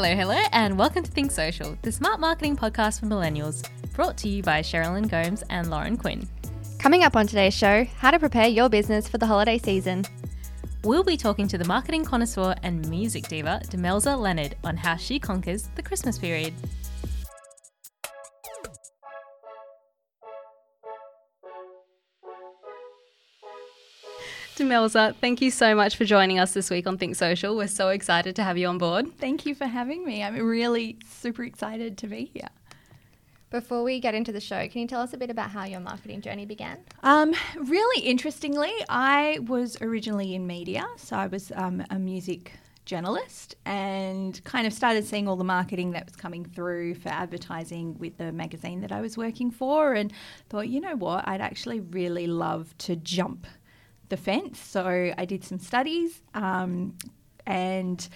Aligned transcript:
Hello, 0.00 0.14
hello, 0.14 0.40
and 0.52 0.78
welcome 0.78 1.02
to 1.02 1.10
Think 1.10 1.32
Social, 1.32 1.76
the 1.82 1.90
smart 1.90 2.20
marketing 2.20 2.56
podcast 2.56 3.00
for 3.00 3.06
millennials, 3.06 3.68
brought 3.94 4.16
to 4.18 4.28
you 4.28 4.44
by 4.44 4.60
Sherilyn 4.60 5.10
Gomes 5.10 5.42
and 5.50 5.70
Lauren 5.70 5.96
Quinn. 5.96 6.28
Coming 6.78 7.02
up 7.02 7.16
on 7.16 7.26
today's 7.26 7.52
show, 7.52 7.84
how 7.98 8.12
to 8.12 8.20
prepare 8.20 8.46
your 8.46 8.68
business 8.68 9.08
for 9.08 9.18
the 9.18 9.26
holiday 9.26 9.58
season. 9.58 10.04
We'll 10.84 11.02
be 11.02 11.16
talking 11.16 11.48
to 11.48 11.58
the 11.58 11.64
marketing 11.64 12.04
connoisseur 12.04 12.54
and 12.62 12.88
music 12.88 13.26
diva, 13.26 13.60
Demelza 13.64 14.16
Leonard, 14.16 14.54
on 14.62 14.76
how 14.76 14.94
she 14.94 15.18
conquers 15.18 15.68
the 15.74 15.82
Christmas 15.82 16.16
period. 16.16 16.54
Demelza, 24.68 25.16
thank 25.16 25.40
you 25.40 25.50
so 25.50 25.74
much 25.74 25.96
for 25.96 26.04
joining 26.04 26.38
us 26.38 26.52
this 26.52 26.68
week 26.68 26.86
on 26.86 26.98
Think 26.98 27.16
Social. 27.16 27.56
We're 27.56 27.68
so 27.68 27.88
excited 27.88 28.36
to 28.36 28.42
have 28.42 28.58
you 28.58 28.66
on 28.66 28.76
board. 28.76 29.16
Thank 29.16 29.46
you 29.46 29.54
for 29.54 29.64
having 29.64 30.04
me. 30.04 30.22
I'm 30.22 30.36
really 30.46 30.98
super 31.08 31.42
excited 31.44 31.96
to 31.96 32.06
be 32.06 32.30
here. 32.34 32.50
Before 33.48 33.82
we 33.82 33.98
get 33.98 34.14
into 34.14 34.30
the 34.30 34.42
show, 34.42 34.68
can 34.68 34.82
you 34.82 34.86
tell 34.86 35.00
us 35.00 35.14
a 35.14 35.16
bit 35.16 35.30
about 35.30 35.48
how 35.48 35.64
your 35.64 35.80
marketing 35.80 36.20
journey 36.20 36.44
began? 36.44 36.80
Um, 37.02 37.34
really 37.56 38.04
interestingly, 38.04 38.70
I 38.90 39.38
was 39.46 39.80
originally 39.80 40.34
in 40.34 40.46
media, 40.46 40.86
so 40.98 41.16
I 41.16 41.28
was 41.28 41.50
um, 41.54 41.82
a 41.88 41.98
music 41.98 42.52
journalist 42.84 43.54
and 43.64 44.42
kind 44.44 44.66
of 44.66 44.74
started 44.74 45.06
seeing 45.06 45.28
all 45.28 45.36
the 45.36 45.44
marketing 45.44 45.92
that 45.92 46.04
was 46.04 46.16
coming 46.16 46.44
through 46.44 46.94
for 46.94 47.08
advertising 47.08 47.98
with 47.98 48.18
the 48.18 48.32
magazine 48.32 48.82
that 48.82 48.92
I 48.92 49.00
was 49.00 49.16
working 49.16 49.50
for 49.50 49.94
and 49.94 50.12
thought, 50.50 50.68
you 50.68 50.80
know 50.80 50.96
what, 50.96 51.26
I'd 51.26 51.40
actually 51.40 51.80
really 51.80 52.26
love 52.26 52.76
to 52.78 52.96
jump 52.96 53.46
the 54.08 54.16
fence. 54.16 54.58
So 54.58 55.12
I 55.16 55.24
did 55.24 55.44
some 55.44 55.58
studies 55.58 56.22
um, 56.34 56.96
and 57.46 58.08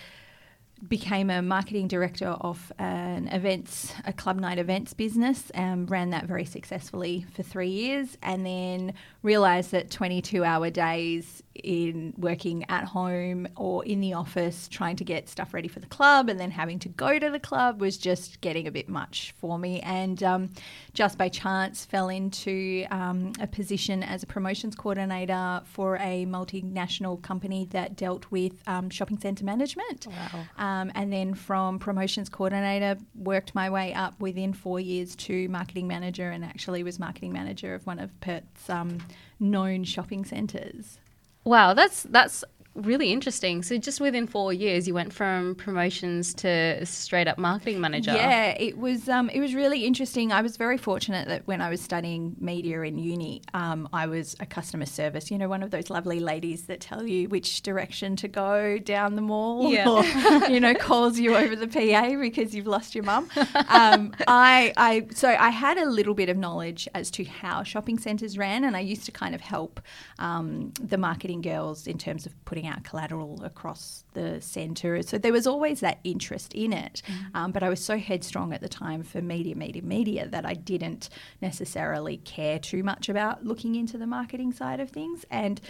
became 0.88 1.30
a 1.30 1.40
marketing 1.40 1.86
director 1.86 2.26
of 2.26 2.72
an 2.78 3.28
events, 3.28 3.92
a 4.04 4.12
club 4.12 4.38
night 4.38 4.58
events 4.58 4.92
business, 4.94 5.50
and 5.50 5.88
ran 5.90 6.10
that 6.10 6.24
very 6.24 6.44
successfully 6.44 7.24
for 7.32 7.42
three 7.42 7.68
years, 7.68 8.18
and 8.22 8.44
then 8.44 8.94
realised 9.22 9.70
that 9.70 9.90
22 9.90 10.42
hour 10.44 10.70
days 10.70 11.42
in 11.54 12.14
working 12.16 12.64
at 12.68 12.84
home 12.84 13.46
or 13.56 13.84
in 13.84 14.00
the 14.00 14.14
office 14.14 14.68
trying 14.68 14.96
to 14.96 15.04
get 15.04 15.28
stuff 15.28 15.52
ready 15.52 15.68
for 15.68 15.80
the 15.80 15.86
club 15.86 16.28
and 16.28 16.40
then 16.40 16.50
having 16.50 16.78
to 16.78 16.88
go 16.88 17.18
to 17.18 17.30
the 17.30 17.38
club 17.38 17.80
was 17.80 17.96
just 17.96 18.40
getting 18.40 18.66
a 18.66 18.70
bit 18.70 18.88
much 18.88 19.34
for 19.38 19.58
me. 19.58 19.80
And 19.80 20.22
um, 20.22 20.50
just 20.94 21.18
by 21.18 21.28
chance 21.28 21.84
fell 21.84 22.08
into 22.08 22.86
um, 22.90 23.32
a 23.40 23.46
position 23.46 24.02
as 24.02 24.22
a 24.22 24.26
promotions 24.26 24.74
coordinator 24.74 25.60
for 25.64 25.96
a 25.96 26.26
multinational 26.26 27.20
company 27.22 27.66
that 27.70 27.96
dealt 27.96 28.30
with 28.30 28.52
um, 28.66 28.90
shopping 28.90 29.18
centre 29.18 29.44
management. 29.44 30.06
Wow. 30.06 30.44
um, 30.58 30.92
and 30.94 31.12
then 31.12 31.34
from 31.34 31.78
promotions 31.78 32.28
coordinator 32.28 32.98
worked 33.14 33.54
my 33.54 33.68
way 33.70 33.92
up 33.94 34.18
within 34.20 34.52
four 34.52 34.80
years 34.80 35.14
to 35.16 35.48
marketing 35.48 35.86
manager 35.86 36.30
and 36.30 36.44
actually 36.44 36.82
was 36.82 36.98
marketing 36.98 37.32
manager 37.32 37.74
of 37.74 37.86
one 37.86 37.98
of 37.98 38.18
Perth's 38.20 38.70
um, 38.70 38.98
known 39.38 39.84
shopping 39.84 40.24
centres 40.24 40.98
Wow, 41.44 41.74
that's 41.74 42.04
that's 42.04 42.44
really 42.74 43.12
interesting. 43.12 43.62
So 43.62 43.76
just 43.78 44.00
within 44.00 44.26
four 44.26 44.52
years, 44.52 44.88
you 44.88 44.94
went 44.94 45.12
from 45.12 45.54
promotions 45.54 46.32
to 46.34 46.84
straight 46.86 47.28
up 47.28 47.38
marketing 47.38 47.80
manager. 47.80 48.12
Yeah, 48.14 48.50
it 48.58 48.78
was 48.78 49.08
um, 49.08 49.28
it 49.30 49.40
was 49.40 49.54
really 49.54 49.84
interesting. 49.84 50.32
I 50.32 50.42
was 50.42 50.56
very 50.56 50.78
fortunate 50.78 51.28
that 51.28 51.46
when 51.46 51.60
I 51.60 51.68
was 51.68 51.80
studying 51.80 52.34
media 52.40 52.80
in 52.82 52.98
uni, 52.98 53.42
um, 53.54 53.88
I 53.92 54.06
was 54.06 54.36
a 54.40 54.46
customer 54.46 54.86
service. 54.86 55.30
You 55.30 55.38
know, 55.38 55.48
one 55.48 55.62
of 55.62 55.70
those 55.70 55.90
lovely 55.90 56.20
ladies 56.20 56.62
that 56.64 56.80
tell 56.80 57.06
you 57.06 57.28
which 57.28 57.62
direction 57.62 58.16
to 58.16 58.28
go 58.28 58.78
down 58.78 59.16
the 59.16 59.22
mall, 59.22 59.70
Yeah. 59.70 59.88
or 59.88 60.04
you 60.50 60.60
know, 60.60 60.74
calls 60.74 61.18
you 61.18 61.36
over 61.36 61.54
the 61.54 61.68
PA 61.68 62.16
because 62.20 62.54
you've 62.54 62.66
lost 62.66 62.94
your 62.94 63.04
mum. 63.04 63.28
Um, 63.68 64.12
I, 64.26 64.72
I 64.76 65.06
so 65.14 65.28
I 65.28 65.50
had 65.50 65.78
a 65.78 65.86
little 65.88 66.14
bit 66.14 66.28
of 66.28 66.36
knowledge 66.36 66.88
as 66.94 67.10
to 67.12 67.24
how 67.24 67.62
shopping 67.62 67.98
centres 67.98 68.38
ran, 68.38 68.64
and 68.64 68.76
I 68.76 68.80
used 68.80 69.04
to 69.06 69.12
kind 69.12 69.34
of 69.34 69.40
help 69.40 69.80
um, 70.18 70.72
the 70.80 70.98
marketing 70.98 71.42
girls 71.42 71.86
in 71.86 71.98
terms 71.98 72.26
of 72.26 72.32
putting 72.44 72.61
out 72.66 72.84
collateral 72.84 73.42
across 73.44 74.04
the 74.14 74.40
centre. 74.40 75.02
So 75.02 75.18
there 75.18 75.32
was 75.32 75.46
always 75.46 75.80
that 75.80 75.98
interest 76.04 76.54
in 76.54 76.72
it. 76.72 77.02
Um, 77.34 77.52
but 77.52 77.62
I 77.62 77.68
was 77.68 77.82
so 77.82 77.98
headstrong 77.98 78.52
at 78.52 78.60
the 78.60 78.68
time 78.68 79.02
for 79.02 79.20
media, 79.20 79.56
media, 79.56 79.82
media 79.82 80.28
that 80.28 80.44
I 80.44 80.54
didn't 80.54 81.08
necessarily 81.40 82.18
care 82.18 82.58
too 82.58 82.82
much 82.82 83.08
about 83.08 83.44
looking 83.44 83.74
into 83.74 83.98
the 83.98 84.06
marketing 84.06 84.52
side 84.52 84.80
of 84.80 84.90
things. 84.90 85.24
And 85.30 85.60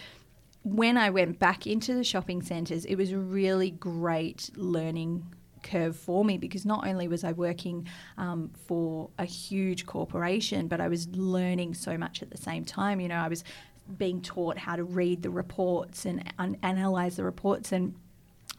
when 0.64 0.97
I 0.97 1.10
went 1.10 1.38
back 1.38 1.66
into 1.66 1.94
the 1.94 2.04
shopping 2.04 2.42
centres, 2.42 2.84
it 2.84 2.97
was 2.97 3.12
a 3.12 3.19
really 3.19 3.70
great 3.70 4.50
learning 4.56 5.26
curve 5.62 5.97
for 5.97 6.24
me 6.24 6.38
because 6.38 6.66
not 6.66 6.86
only 6.86 7.09
was 7.09 7.24
I 7.24 7.32
working 7.32 7.88
um, 8.19 8.50
for 8.66 9.10
a 9.19 9.24
huge 9.24 9.86
corporation, 9.86 10.69
but 10.69 10.80
I 10.80 10.88
was 10.88 11.09
learning 11.09 11.74
so 11.74 11.97
much 11.97 12.22
at 12.22 12.30
the 12.30 12.36
same 12.36 12.64
time. 12.64 13.00
You 13.00 13.09
know, 13.09 13.16
I 13.16 13.28
was 13.28 13.44
being 13.98 14.20
taught 14.22 14.59
how 14.59 14.76
to 14.76 14.84
read 14.84 15.22
the 15.22 15.31
reports 15.31 16.04
and 16.04 16.32
un- 16.38 16.56
analyze 16.62 17.16
the 17.16 17.25
reports 17.25 17.72
and 17.72 17.94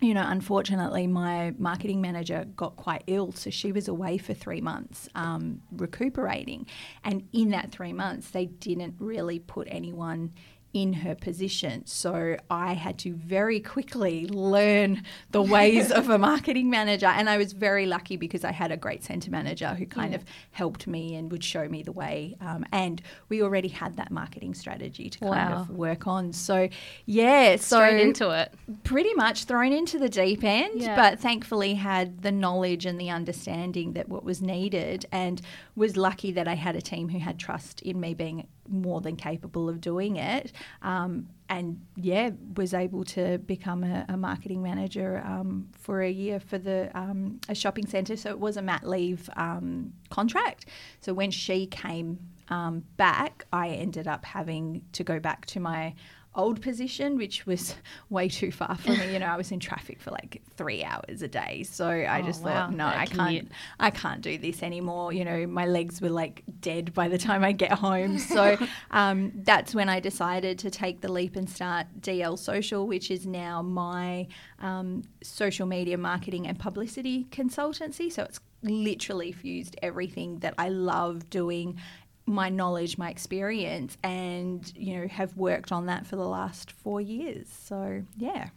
you 0.04 0.14
know, 0.14 0.26
unfortunately, 0.28 1.08
my 1.08 1.54
marketing 1.58 2.02
manager 2.02 2.46
got 2.58 2.76
quite 2.76 3.04
ill, 3.08 3.32
so 3.32 3.50
she 3.50 3.72
was 3.72 3.88
away 3.88 4.18
for 4.18 4.34
three 4.34 4.60
months 4.60 5.08
um, 5.16 5.62
recuperating. 5.72 6.66
And 7.06 7.28
in 7.32 7.52
that 7.52 7.72
three 7.72 7.94
months, 7.94 8.32
they 8.32 8.48
didn't 8.48 8.96
really 9.00 9.40
put 9.40 9.68
anyone 9.72 10.34
in 10.74 10.94
her 10.94 11.14
position. 11.14 11.86
So 11.86 12.36
I 12.50 12.74
had 12.74 12.98
to 13.00 13.14
very 13.14 13.60
quickly 13.60 14.26
learn 14.28 15.04
the 15.30 15.42
ways 15.42 15.92
of 15.92 16.10
a 16.10 16.18
marketing 16.18 16.70
manager. 16.72 17.06
And 17.06 17.30
I 17.30 17.38
was 17.38 17.54
very 17.54 17.86
lucky 17.86 18.18
because 18.18 18.44
I 18.44 18.52
had 18.52 18.72
a 18.72 18.78
great 18.78 19.04
centre 19.04 19.30
manager 19.30 19.76
who 19.76 19.86
kind 19.86 20.16
of 20.16 20.24
helped 20.52 20.88
me 20.88 21.16
and 21.16 21.32
would 21.32 21.44
show 21.44 21.68
me 21.70 21.84
the 21.84 21.92
way. 21.92 22.36
Um, 22.42 22.66
and 22.72 23.04
we 23.30 23.44
already 23.44 23.68
had 23.68 23.98
that 23.98 24.10
marketing 24.10 24.56
strategy 24.56 25.10
to 25.12 25.20
kind 25.20 25.52
Wow. 25.52 25.62
of 25.62 25.70
work 25.70 26.08
on. 26.08 26.34
So, 26.34 26.70
yeah, 27.06 27.56
so 27.58 27.78
Straight 27.78 28.02
into 28.02 28.32
it. 28.32 28.52
pretty 28.84 29.14
much 29.14 29.46
thrown 29.46 29.72
into 29.74 30.00
the 30.00 30.10
deep 30.10 30.44
end, 30.44 30.82
Yeah. 30.82 30.96
but 30.96 31.20
thankfully 31.20 31.76
had 31.76 32.24
the 32.24 32.32
knowledge 32.32 32.88
and 32.88 33.00
the 33.00 33.12
understanding 33.12 33.94
that 33.94 34.10
what 34.10 34.24
was 34.24 34.42
needed, 34.42 35.06
and 35.12 35.40
was 35.76 35.96
lucky 35.98 36.32
that 36.32 36.48
I 36.48 36.56
had 36.56 36.76
a 36.76 36.82
team 36.82 37.10
who 37.10 37.20
had 37.20 37.38
trust 37.38 37.82
in 37.84 38.00
me 38.00 38.16
being 38.16 38.48
more 38.68 39.02
than 39.02 39.16
capable 39.16 39.70
of 39.70 39.82
doing 39.82 40.16
it. 40.18 40.52
Um, 40.82 41.28
and 41.50 41.82
yeah, 41.96 42.32
was 42.56 42.74
able 42.74 43.04
to 43.06 43.38
become 43.40 43.84
a, 43.84 44.06
a 44.10 44.18
marketing 44.18 44.64
manager 44.64 45.22
um, 45.26 45.70
for 45.78 46.02
a 46.02 46.10
year 46.10 46.40
for 46.40 46.58
the 46.58 46.90
um, 46.98 47.40
a 47.50 47.56
shopping 47.56 47.86
centre. 47.86 48.18
So 48.18 48.30
it 48.30 48.40
was 48.40 48.58
a 48.58 48.62
mat 48.62 48.88
leave 48.88 49.30
um, 49.36 49.94
contract. 50.10 50.66
So 51.02 51.14
when 51.14 51.32
she 51.32 51.68
came 51.68 52.20
um, 52.50 52.84
back, 52.98 53.46
I 53.54 53.70
ended 53.70 54.08
up 54.08 54.26
having 54.26 54.84
to 54.94 55.04
go 55.04 55.20
back 55.20 55.46
to 55.48 55.60
my 55.60 55.94
old 56.36 56.62
position, 56.62 57.18
which 57.18 57.46
was 57.46 57.76
way 58.10 58.28
too 58.28 58.52
far 58.52 58.76
for 58.78 58.96
me. 58.96 59.14
You 59.14 59.20
know, 59.20 59.28
I 59.28 59.38
was 59.38 59.52
in 59.52 59.60
traffic 59.60 60.00
for 60.02 60.12
like 60.12 60.42
three 60.58 60.84
hours 60.84 61.22
a 61.22 61.28
day, 61.28 61.64
so 61.64 61.88
I 61.88 62.20
Oh, 62.20 62.26
just 62.26 62.44
wow. 62.44 62.68
thought, 62.68 62.74
no, 62.74 62.86
That 62.86 62.98
I 62.98 63.06
commute. 63.06 63.44
can't, 63.44 63.52
I 63.80 63.90
can't 63.92 64.22
do 64.22 64.38
this 64.38 64.64
anymore. 64.64 65.14
You 65.14 65.26
know, 65.26 65.48
my 65.48 65.66
legs 65.66 66.02
were 66.02 66.10
like 66.10 66.44
dead 66.60 66.94
by 66.94 67.08
the 67.08 67.18
time 67.18 67.44
I 67.44 67.52
get 67.52 67.72
home. 67.74 68.18
So 68.18 68.58
um, 68.92 69.32
that's 69.36 69.74
when 69.76 69.90
I 69.90 70.00
decided 70.00 70.60
to 70.60 70.70
take 70.70 71.02
the 71.02 71.12
leap 71.12 71.36
and 71.36 71.50
start 71.50 71.88
DL 72.00 72.38
Social, 72.38 72.88
which 72.88 73.12
is 73.12 73.26
now 73.26 73.62
my 73.62 74.28
um, 74.60 75.04
social 75.22 75.68
media 75.68 75.98
marketing 75.98 76.48
and 76.48 76.58
publicity 76.58 77.26
consultancy. 77.32 78.12
So 78.12 78.24
it's 78.24 78.40
literally 78.64 79.32
fused 79.34 79.76
everything 79.82 80.40
that 80.40 80.54
I 80.58 80.70
love 80.70 81.30
doing 81.30 81.80
my 82.26 82.50
knowledge, 82.50 82.98
my 82.98 83.10
experience, 83.10 83.98
and 84.04 84.72
you 84.76 84.98
know 84.98 85.08
have 85.08 85.36
worked 85.36 85.72
on 85.72 85.88
that 85.88 86.06
for 86.06 86.16
the 86.16 86.28
last 86.28 86.72
four 86.72 87.02
years. 87.02 87.48
So 87.50 88.04
yeah, 88.18 88.50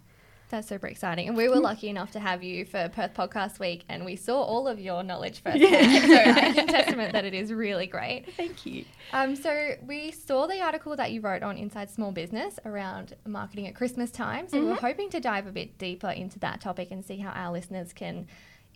That's 0.48 0.68
super 0.68 0.86
exciting. 0.86 1.26
And 1.26 1.36
we 1.36 1.48
were 1.48 1.56
lucky 1.56 1.88
enough 1.88 2.12
to 2.12 2.20
have 2.20 2.44
you 2.44 2.64
for 2.64 2.88
Perth 2.88 3.14
Podcast 3.14 3.58
Week, 3.58 3.84
and 3.88 4.04
we 4.04 4.14
saw 4.14 4.40
all 4.40 4.68
of 4.68 4.78
your 4.78 5.02
knowledge 5.02 5.42
firsthand. 5.42 6.02
So 6.06 6.14
I 6.16 6.52
can 6.52 6.68
testament 6.68 7.12
that 7.14 7.24
it 7.24 7.34
is 7.34 7.52
really 7.52 7.88
great. 7.88 8.32
thank 8.36 8.64
you. 8.64 8.84
Um, 9.12 9.34
so 9.34 9.72
we 9.84 10.12
saw 10.12 10.46
the 10.46 10.60
article 10.60 10.94
that 10.94 11.10
you 11.10 11.20
wrote 11.20 11.42
on 11.42 11.56
Inside 11.56 11.90
Small 11.90 12.12
Business 12.12 12.60
around 12.64 13.14
marketing 13.26 13.66
at 13.66 13.74
Christmas 13.74 14.12
time. 14.12 14.48
So 14.48 14.64
we're 14.64 14.74
hoping 14.74 15.10
to 15.10 15.18
dive 15.20 15.48
a 15.48 15.52
bit 15.52 15.76
deeper 15.78 16.10
into 16.10 16.38
that 16.38 16.60
topic 16.60 16.92
and 16.92 17.04
see 17.04 17.16
how 17.18 17.30
our 17.30 17.50
listeners 17.50 17.92
can 17.92 18.28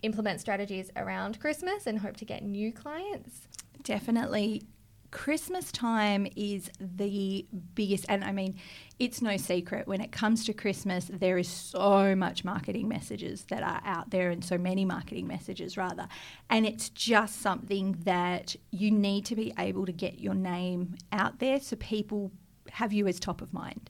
implement 0.03 0.41
strategies 0.41 0.91
around 0.97 1.39
Christmas 1.39 1.87
and 1.87 1.99
hope 1.99 2.17
to 2.17 2.25
get 2.25 2.43
new 2.43 2.73
clients. 2.73 3.47
Definitely. 3.83 4.63
Christmas 5.11 5.71
time 5.73 6.25
is 6.35 6.71
the 6.79 7.45
biggest, 7.75 8.05
and 8.07 8.23
I 8.23 8.31
mean, 8.31 8.55
it's 8.97 9.21
no 9.21 9.35
secret 9.35 9.87
when 9.87 9.99
it 9.99 10.11
comes 10.11 10.45
to 10.45 10.53
Christmas, 10.53 11.09
there 11.11 11.37
is 11.37 11.49
so 11.49 12.15
much 12.15 12.45
marketing 12.45 12.87
messages 12.87 13.43
that 13.49 13.61
are 13.61 13.81
out 13.85 14.09
there, 14.09 14.29
and 14.29 14.43
so 14.43 14.57
many 14.57 14.85
marketing 14.85 15.27
messages, 15.27 15.75
rather. 15.75 16.07
And 16.49 16.65
it's 16.65 16.89
just 16.89 17.41
something 17.41 17.97
that 18.03 18.55
you 18.71 18.89
need 18.89 19.25
to 19.25 19.35
be 19.35 19.53
able 19.59 19.85
to 19.85 19.91
get 19.91 20.19
your 20.19 20.33
name 20.33 20.95
out 21.11 21.39
there 21.39 21.59
so 21.59 21.75
people 21.75 22.31
have 22.71 22.93
you 22.93 23.05
as 23.07 23.19
top 23.19 23.41
of 23.41 23.53
mind. 23.53 23.89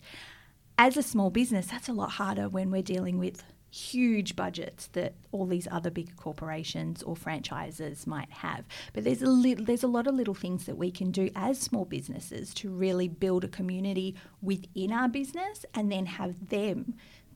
As 0.78 0.98
a 0.98 1.04
small 1.04 1.30
business, 1.30 1.68
that's 1.68 1.88
a 1.88 1.94
lot 1.94 2.12
harder 2.12 2.50
when 2.50 2.72
we're 2.72 2.82
dealing 2.82 3.20
with 3.20 3.44
huge 3.72 4.36
budgets 4.36 4.88
that 4.88 5.14
all 5.32 5.46
these 5.46 5.68
other 5.72 5.90
big 5.90 6.16
corporations 6.18 7.02
or 7.02 7.16
franchises 7.16 8.06
might 8.06 8.30
have. 8.30 8.66
But 8.94 9.06
there's 9.06 9.22
a 9.22 9.30
little, 9.30 9.64
there's 9.66 9.84
a 9.84 9.88
lot 9.88 10.08
of 10.08 10.14
little 10.14 10.34
things 10.34 10.66
that 10.66 10.78
we 10.78 10.92
can 10.92 11.10
do 11.10 11.30
as 11.36 11.58
small 11.58 11.86
businesses 11.86 12.54
to 12.56 12.70
really 12.70 13.08
build 13.08 13.46
a 13.46 13.48
community 13.48 14.16
within 14.42 14.92
our 14.92 15.08
business 15.08 15.66
and 15.74 15.92
then 15.92 16.06
have 16.06 16.50
them 16.50 16.96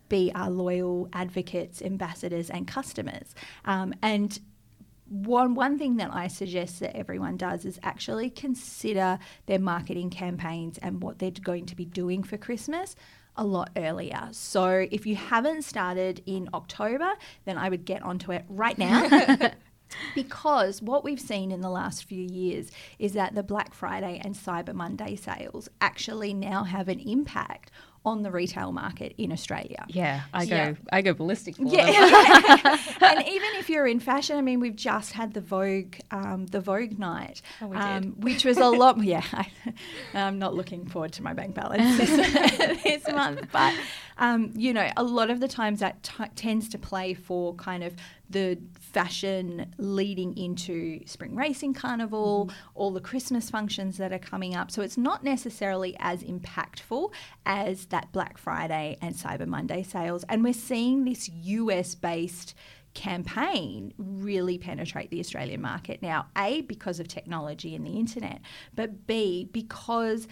be 0.10 0.32
our 0.36 0.52
loyal 0.52 1.10
advocates, 1.14 1.82
ambassadors, 1.82 2.50
and 2.50 2.68
customers. 2.68 3.34
Um, 3.64 3.94
and 4.04 4.40
one 5.08 5.54
one 5.54 5.78
thing 5.78 5.98
that 5.98 6.14
I 6.14 6.28
suggest 6.28 6.80
that 6.80 6.96
everyone 6.96 7.38
does 7.38 7.64
is 7.64 7.80
actually 7.84 8.30
consider 8.30 9.20
their 9.46 9.60
marketing 9.60 10.10
campaigns 10.10 10.78
and 10.80 11.02
what 11.02 11.20
they're 11.20 11.32
going 11.32 11.68
to 11.68 11.76
be 11.76 11.86
doing 11.86 12.24
for 12.24 12.38
Christmas 12.38 12.96
a 13.38 13.44
lot 13.44 13.70
earlier. 13.76 14.30
So 14.32 14.88
if 14.92 15.06
you 15.06 15.16
haven't 15.16 15.64
started 15.64 16.22
in 16.26 16.50
October, 16.54 17.14
then 17.46 17.58
I 17.58 17.70
would 17.70 17.86
get 17.86 18.02
onto 18.02 18.32
it 18.32 18.46
right 18.48 18.78
now. 18.78 19.52
because 20.16 20.82
what 20.82 21.04
we've 21.04 21.20
seen 21.20 21.52
in 21.52 21.62
the 21.62 21.70
last 21.70 22.06
few 22.06 22.24
years 22.24 22.72
is 23.00 23.14
that 23.14 23.36
the 23.36 23.44
Black 23.44 23.74
Friday 23.74 24.20
and 24.24 24.36
Cyber 24.36 24.74
Monday 24.74 25.16
sales 25.16 25.70
actually 25.82 26.34
now 26.34 26.64
have 26.64 26.88
an 26.88 27.00
impact 27.00 27.72
on 28.06 28.22
the 28.22 28.32
retail 28.32 28.72
market 28.72 29.16
in 29.18 29.32
Australia. 29.32 29.86
Yeah, 29.88 30.22
I 30.34 30.46
go, 30.46 30.56
yeah. 30.56 30.74
I 30.92 31.02
go 31.02 31.14
ballistic 31.14 31.56
for 31.56 31.64
yeah. 31.64 31.86
and 33.02 33.28
even 33.28 33.50
if 33.56 33.70
you're 33.70 33.88
in 33.88 34.00
fashion, 34.00 34.38
I 34.38 34.42
mean, 34.42 34.60
we've 34.60 34.76
just 34.76 35.14
had 35.14 35.34
the 35.34 35.42
Vogue, 35.42 35.96
um, 36.12 36.46
the 36.48 36.62
Vogue 36.62 37.00
night, 37.00 37.42
oh, 37.62 37.74
um, 37.74 38.16
which 38.20 38.46
was 38.46 38.58
a 38.58 38.68
lot. 38.68 39.04
Yeah, 39.04 39.24
I, 39.34 39.48
am 40.14 40.40
not 40.40 40.54
looking 40.54 40.86
forward 40.86 41.14
to 41.14 41.24
my 41.24 41.34
bank 41.34 41.56
balance 41.56 41.98
this, 41.98 42.84
this 42.84 43.08
month, 43.08 43.48
but 43.52 43.74
um, 44.18 44.52
you 44.56 44.74
know, 44.74 44.90
a 44.96 45.04
lot 45.04 45.30
of 45.30 45.40
the 45.40 45.48
times 45.48 45.80
that 45.80 46.04
t- 46.04 46.24
tends 46.36 46.70
to 46.70 46.78
play 46.78 47.14
for 47.14 47.56
kind 47.56 47.84
of 47.84 47.96
the 48.30 48.58
fashion 48.96 49.74
leading 49.78 50.38
into 50.38 51.06
spring 51.06 51.36
racing 51.36 51.74
carnival, 51.74 52.46
mm-hmm. 52.46 52.70
all 52.76 52.92
the 52.92 53.02
Christmas 53.02 53.50
functions 53.50 53.98
that 53.98 54.14
are 54.14 54.20
coming 54.20 54.56
up. 54.56 54.72
So 54.72 54.82
it's 54.82 54.98
not 54.98 55.22
necessarily 55.22 55.98
as 56.00 56.24
impactful 56.24 57.12
as 57.46 57.88
that 57.88 58.14
Black 58.14 58.38
Friday 58.38 58.98
and 59.02 59.14
Cyber 59.14 59.48
Monday 59.48 59.84
sales. 59.84 60.24
And 60.30 60.46
we're 60.46 60.54
seeing 60.54 61.04
this 61.04 61.30
US 61.30 61.94
based 61.94 62.56
campaign 62.94 63.94
really 63.98 64.58
penetrate 64.58 65.10
the 65.10 65.20
Australian 65.20 65.62
market 65.62 66.02
now, 66.02 66.28
A, 66.38 66.62
because 66.62 67.02
of 67.02 67.10
technology 67.10 67.76
and 67.76 67.86
the 67.86 68.00
internet, 68.00 68.40
but 68.76 69.06
B, 69.08 69.50
because 69.52 70.26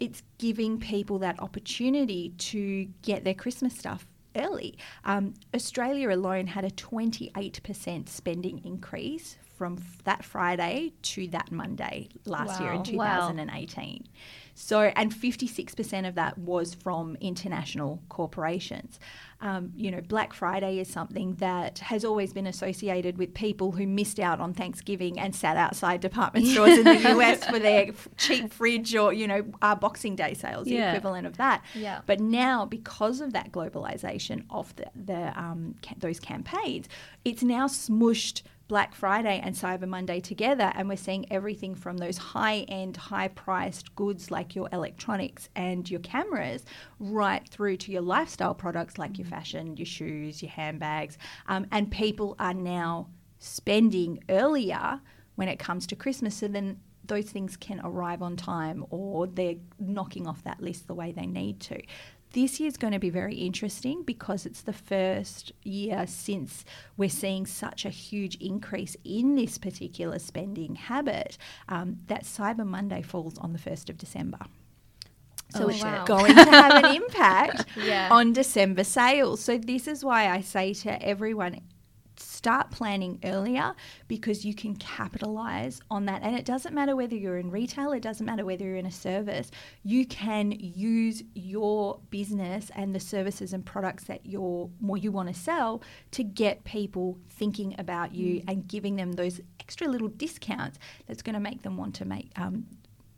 it's 0.00 0.24
giving 0.38 0.80
people 0.80 1.20
that 1.20 1.38
opportunity 1.38 2.30
to 2.38 2.86
get 3.02 3.22
their 3.22 3.34
Christmas 3.34 3.76
stuff 3.76 4.07
early. 4.36 4.78
Um, 5.04 5.34
Australia 5.54 6.10
alone 6.10 6.46
had 6.46 6.64
a 6.64 6.70
28% 6.70 8.08
spending 8.08 8.64
increase 8.64 9.36
from 9.56 9.76
that 10.04 10.24
Friday 10.24 10.92
to 11.02 11.26
that 11.28 11.50
Monday 11.50 12.08
last 12.24 12.60
wow. 12.60 12.66
year 12.66 12.72
in 12.74 12.84
2018. 12.84 14.04
Wow. 14.04 14.10
So, 14.54 14.80
and 14.80 15.12
56% 15.12 16.08
of 16.08 16.14
that 16.14 16.38
was 16.38 16.74
from 16.74 17.16
international 17.20 18.02
corporations. 18.08 18.98
Um, 19.40 19.72
you 19.76 19.90
know, 19.90 20.00
Black 20.00 20.32
Friday 20.32 20.80
is 20.80 20.88
something 20.88 21.34
that 21.36 21.78
has 21.78 22.04
always 22.04 22.32
been 22.32 22.46
associated 22.46 23.18
with 23.18 23.34
people 23.34 23.70
who 23.70 23.86
missed 23.86 24.18
out 24.18 24.40
on 24.40 24.52
Thanksgiving 24.52 25.18
and 25.18 25.34
sat 25.34 25.56
outside 25.56 26.00
department 26.00 26.46
stores 26.48 26.78
in 26.78 26.84
the 26.84 27.16
US 27.16 27.44
for 27.44 27.58
their 27.58 27.90
cheap 28.16 28.52
fridge 28.52 28.94
or, 28.96 29.12
you 29.12 29.28
know, 29.28 29.44
our 29.62 29.76
Boxing 29.76 30.16
Day 30.16 30.34
sales, 30.34 30.66
the 30.66 30.78
equivalent 30.78 31.26
of 31.26 31.36
that. 31.36 31.62
Yeah. 31.74 32.00
But 32.06 32.18
now, 32.18 32.64
because 32.64 33.20
of 33.20 33.32
that 33.32 33.52
globalization 33.52 34.44
of 34.50 34.74
the, 34.76 34.86
the 34.94 35.40
um, 35.40 35.76
ca- 35.82 35.94
those 35.98 36.18
campaigns, 36.18 36.88
it's 37.24 37.42
now 37.42 37.68
smushed 37.68 38.42
Black 38.68 38.94
Friday 38.94 39.40
and 39.42 39.54
Cyber 39.54 39.88
Monday 39.88 40.20
together, 40.20 40.70
and 40.74 40.90
we're 40.90 40.98
seeing 40.98 41.30
everything 41.32 41.74
from 41.74 41.96
those 41.96 42.18
high 42.18 42.66
end, 42.68 42.98
high 42.98 43.28
priced 43.28 43.96
goods 43.96 44.30
like 44.30 44.54
your 44.54 44.68
electronics 44.72 45.48
and 45.56 45.90
your 45.90 46.00
cameras, 46.00 46.66
right 47.00 47.48
through 47.48 47.78
to 47.78 47.90
your 47.90 48.02
lifestyle 48.02 48.54
products 48.54 48.98
like 48.98 49.16
your 49.16 49.26
mm. 49.26 49.27
Fashion, 49.28 49.76
your 49.76 49.86
shoes, 49.86 50.42
your 50.42 50.50
handbags. 50.50 51.18
Um, 51.46 51.66
and 51.72 51.90
people 51.90 52.36
are 52.38 52.54
now 52.54 53.08
spending 53.38 54.22
earlier 54.28 55.00
when 55.36 55.48
it 55.48 55.58
comes 55.58 55.86
to 55.88 55.96
Christmas. 55.96 56.34
So 56.34 56.48
then 56.48 56.80
those 57.04 57.30
things 57.30 57.56
can 57.56 57.80
arrive 57.84 58.22
on 58.22 58.36
time 58.36 58.84
or 58.90 59.26
they're 59.26 59.56
knocking 59.78 60.26
off 60.26 60.42
that 60.44 60.60
list 60.60 60.86
the 60.88 60.94
way 60.94 61.12
they 61.12 61.26
need 61.26 61.60
to 61.60 61.80
this 62.32 62.60
year's 62.60 62.76
going 62.76 62.92
to 62.92 62.98
be 62.98 63.10
very 63.10 63.36
interesting 63.36 64.02
because 64.02 64.44
it's 64.44 64.62
the 64.62 64.72
first 64.72 65.52
year 65.62 66.06
since 66.06 66.64
we're 66.96 67.08
seeing 67.08 67.46
such 67.46 67.84
a 67.84 67.90
huge 67.90 68.36
increase 68.36 68.96
in 69.04 69.34
this 69.34 69.58
particular 69.58 70.18
spending 70.18 70.74
habit 70.74 71.38
um, 71.68 71.98
that 72.06 72.24
Cyber 72.24 72.66
Monday 72.66 73.02
falls 73.02 73.38
on 73.38 73.52
the 73.52 73.58
1st 73.58 73.90
of 73.90 73.98
December. 73.98 74.38
So 75.58 75.64
oh, 75.64 75.68
it's 75.68 75.82
wow. 75.82 76.04
going 76.04 76.34
to 76.34 76.44
have 76.44 76.84
an 76.84 76.94
impact 77.02 77.64
yeah. 77.76 78.08
on 78.10 78.32
December 78.32 78.84
sales. 78.84 79.40
So 79.40 79.58
this 79.58 79.88
is 79.88 80.04
why 80.04 80.28
I 80.30 80.40
say 80.40 80.72
to 80.74 81.02
everyone 81.02 81.60
start 82.20 82.70
planning 82.70 83.18
earlier 83.24 83.74
because 84.06 84.44
you 84.44 84.54
can 84.54 84.74
capitalize 84.76 85.80
on 85.90 86.06
that. 86.06 86.22
And 86.22 86.36
it 86.36 86.44
doesn't 86.44 86.74
matter 86.74 86.94
whether 86.94 87.16
you're 87.16 87.38
in 87.38 87.50
retail, 87.50 87.92
it 87.92 88.00
doesn't 88.00 88.24
matter 88.24 88.44
whether 88.44 88.64
you're 88.64 88.76
in 88.76 88.86
a 88.86 88.92
service. 88.92 89.50
You 89.82 90.06
can 90.06 90.52
use 90.52 91.22
your 91.34 91.98
business 92.10 92.70
and 92.76 92.94
the 92.94 93.00
services 93.00 93.52
and 93.52 93.64
products 93.64 94.04
that 94.04 94.24
you're 94.24 94.70
more 94.80 94.96
you 94.96 95.12
want 95.12 95.28
to 95.28 95.34
sell 95.34 95.82
to 96.12 96.22
get 96.22 96.64
people 96.64 97.18
thinking 97.28 97.74
about 97.78 98.14
you 98.14 98.36
mm. 98.40 98.44
and 98.48 98.68
giving 98.68 98.96
them 98.96 99.12
those 99.12 99.40
extra 99.60 99.88
little 99.88 100.08
discounts 100.08 100.78
that's 101.06 101.22
going 101.22 101.34
to 101.34 101.40
make 101.40 101.62
them 101.62 101.76
want 101.76 101.94
to 101.96 102.04
make 102.04 102.30
um, 102.36 102.66